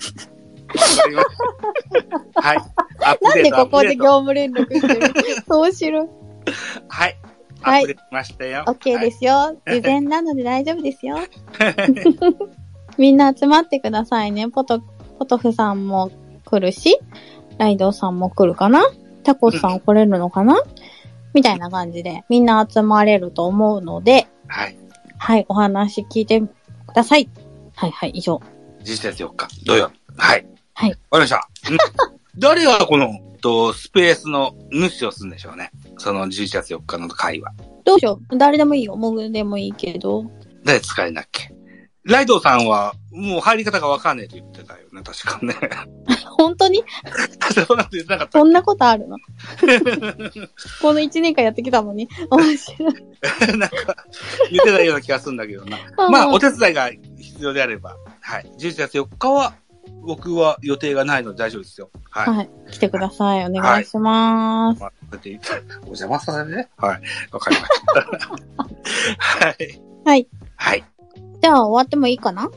[2.34, 2.59] はい。
[3.22, 3.42] なん。
[3.42, 5.14] でここで業務連絡してる？
[5.48, 6.09] そうしろ。
[6.88, 7.16] はい。
[7.62, 8.64] アはいましたよ。。
[8.66, 9.56] OK ですすよ。
[9.66, 11.18] 事前なので大丈夫ですよ。
[12.98, 14.48] みんな集まってくださいね。
[14.48, 14.80] ポト、
[15.18, 16.11] ポトフさんも
[16.44, 16.98] 来るし、
[17.59, 18.84] ライドウさんも来るかな？
[19.22, 20.62] タコスさん来れるのかな？
[21.34, 24.76] みたいな感じで、みんな集まれると思うので、はい。
[25.18, 26.46] はい、お話聞いてく
[26.94, 27.28] ださい。
[27.74, 28.40] はいはい、以上。
[28.84, 30.00] 11月4日、土曜日。
[30.16, 30.46] はい。
[30.74, 30.90] はい。
[30.90, 31.48] わかりました。
[31.70, 31.78] うん
[32.38, 35.72] 誰がこの、と、スペースの主をするんでしょうね。
[35.99, 37.53] その11月4日の会は。
[37.84, 38.38] どうしよう。
[38.38, 38.96] 誰でもいいよ。
[38.96, 40.24] モグでもいいけど。
[40.64, 41.53] 誰使えんだっけ
[42.05, 45.55] ライドウさんは、もう入り方がわかんないと言ってたよね、確かね。
[46.38, 46.82] 本当に？
[47.66, 49.16] そうなんて言ってなかったそんなことあるの？
[50.80, 52.09] この1年間やってきたのに。
[52.30, 52.94] 面白い。
[53.59, 54.07] なんか、
[54.51, 55.78] 言ってたような気がするんだけどな。
[56.11, 58.51] まあ、お手伝いが必要であれば、はい。
[58.59, 59.55] 11月4日は、
[60.03, 61.90] 僕は予定がないので大丈夫ですよ。
[62.11, 62.36] はい。
[62.36, 62.51] はい。
[62.70, 63.44] 来てください。
[63.46, 64.80] お願いします。
[64.80, 65.49] まあ、こうやって言って
[65.82, 66.68] お邪魔させてね。
[66.76, 67.01] はい。
[67.32, 67.72] わかりまし
[69.38, 69.44] た。
[69.46, 69.80] はい。
[70.05, 70.28] はい。
[70.57, 70.84] はい。
[71.42, 72.51] じゃあ終わってもいいかな？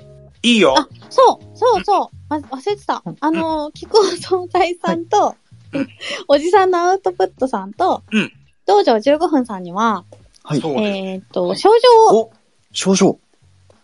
[0.44, 0.76] いいよ。
[0.78, 2.08] あ、そう、そうそう。
[2.30, 3.04] ま、忘れてた。
[3.20, 5.36] あの、菊尾総裁さんと、
[5.74, 5.88] うん
[6.28, 8.32] おじさんのアウトプットさんと、うん
[8.66, 10.06] 道場15分さんには、
[10.44, 10.60] はい。
[10.60, 11.70] えーっと、賞
[12.10, 12.32] 状を、お
[12.74, 13.18] 少々。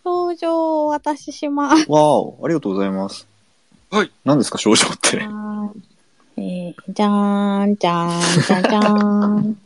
[0.03, 1.86] 賞状をお渡しします。
[1.91, 3.28] わーお、ありがとうございます。
[3.90, 4.12] はい。
[4.26, 5.18] 何ですか、少々って。
[6.40, 9.58] えー、じゃーん、じゃーん、じゃじゃーん。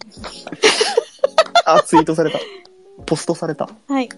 [1.65, 2.39] あ、ツイートされた。
[3.05, 3.67] ポストされた。
[3.87, 4.09] はい。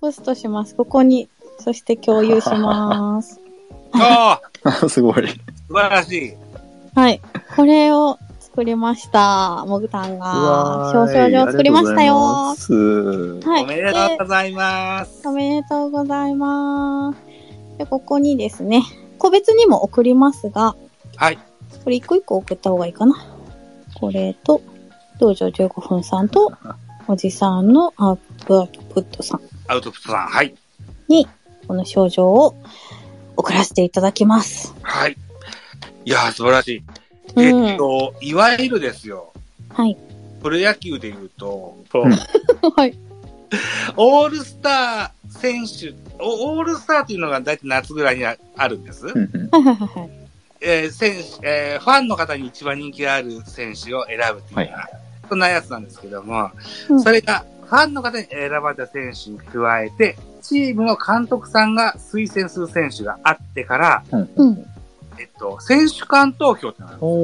[0.00, 0.74] ポストします。
[0.74, 3.40] ここに、そして共有します。
[3.92, 5.28] ああ、 すごい。
[5.68, 6.34] 素晴らしい。
[6.94, 7.20] はい。
[7.54, 9.64] これを作りました。
[9.66, 12.14] もぐたんが、表彰状作りましたよ。
[12.16, 13.62] はい。
[13.62, 15.22] おめでとうございます。
[15.22, 17.78] でおめでとうございます。
[17.78, 18.82] で、ここにですね、
[19.18, 20.76] 個別にも送りますが、
[21.16, 21.38] はい。
[21.84, 23.14] これ一個一個送った方がいいかな。
[23.94, 24.60] これと、
[25.18, 26.52] 道場15分さんと、
[27.08, 28.16] おじさんのアッ
[28.46, 30.26] プアップットさんアウトプットさん。
[30.28, 30.54] はい。
[31.08, 31.26] に、
[31.66, 32.54] この症状を
[33.36, 34.74] 送らせていただきます。
[34.82, 35.16] はい。
[36.04, 36.82] いやー、素晴らしい。
[37.36, 39.32] うんえっと、いわゆるですよ。
[39.70, 39.96] はい。
[40.42, 41.76] プロ野球で言うと、
[42.76, 42.96] はい。
[43.96, 49.06] オールスター選手、おオールスターというのが大体夏ぐらいにああるんです。
[50.60, 54.74] えー選手、えーファンの方に一番人気がある選手を選ぶっていうはい
[55.28, 56.50] そんなやつなんですけども、
[56.88, 64.66] うんそれがファンの方に選ばれた選手に加えて、チームの監督さんが推薦する選手があってから、うんうん。
[65.18, 67.16] えっと、選手間投票ってのがあるお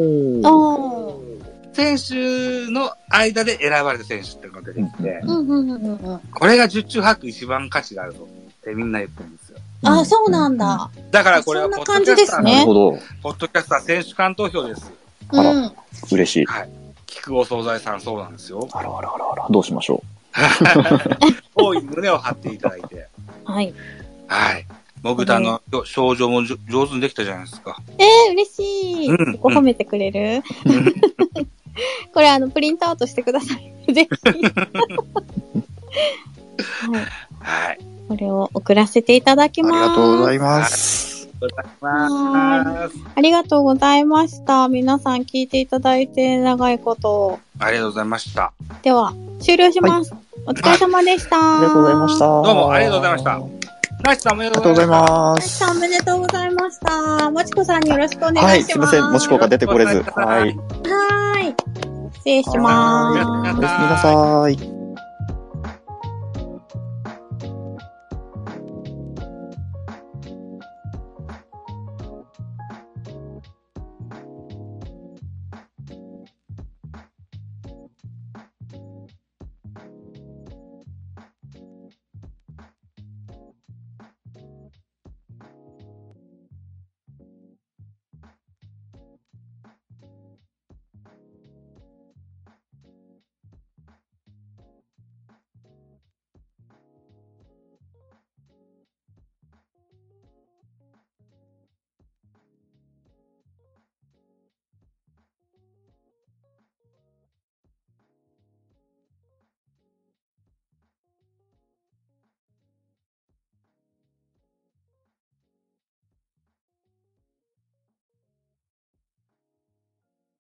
[0.43, 0.49] ー。
[0.49, 1.44] おー。
[1.75, 6.21] 選手の間で選ばれた選手っていうのが出てきて、うんうんうんうんうん。
[6.33, 9.59] これが十中八九一番価値があるぞってみんな言ってるんですよ。
[9.85, 10.91] あ、そうなんだ。
[11.11, 12.99] だからこれはポッそんな感じドキャスターですねなるほど。
[13.23, 14.93] ポッドキャスター選手間投票です。
[15.29, 15.73] あらうん。
[16.13, 16.47] 嬉しい。
[17.07, 18.69] 菊尾惣菜さんそうなんですよ。
[18.73, 19.47] あらあらあらあら。
[19.51, 20.03] どうしましょ
[21.55, 23.09] 大いに胸を張っていただいて。
[23.45, 23.75] はい。
[24.27, 24.67] はい。
[25.03, 27.79] もぐたの症状もじょ上手にできたじゃないですか。
[27.99, 29.09] えー、嬉しい。
[29.09, 30.43] うんそこ褒めてくれる、
[32.13, 33.75] これあの、プリントアウトしてください。
[33.93, 34.11] ぜひ。
[36.91, 37.05] はい。
[37.41, 37.79] はい。
[38.09, 39.75] これを送らせていただきます。
[39.75, 41.29] りがとうございます。
[41.41, 42.95] ございます。
[43.15, 44.69] ありがとうございました。
[44.69, 47.39] 皆さん聞いていただいて長いこと。
[47.59, 48.53] ありがとうございました。
[48.83, 50.15] では、終了します。
[50.47, 51.59] お疲れ様でした。
[51.59, 52.19] ありがとうございました。
[52.27, 53.65] どうもありがとうございました
[54.05, 55.65] ナイスさんおめでとありがとうございまます。
[55.65, 57.31] はいさんおめでとうございました。
[57.31, 58.45] もちこさんによろしくお願いします。
[58.45, 59.13] はい、すいません。
[59.13, 60.03] もちこが出てこれず。
[60.03, 60.57] はいい。
[60.57, 61.24] はーい。
[62.25, 63.29] 失礼します。
[63.29, 64.84] おやすみなさい。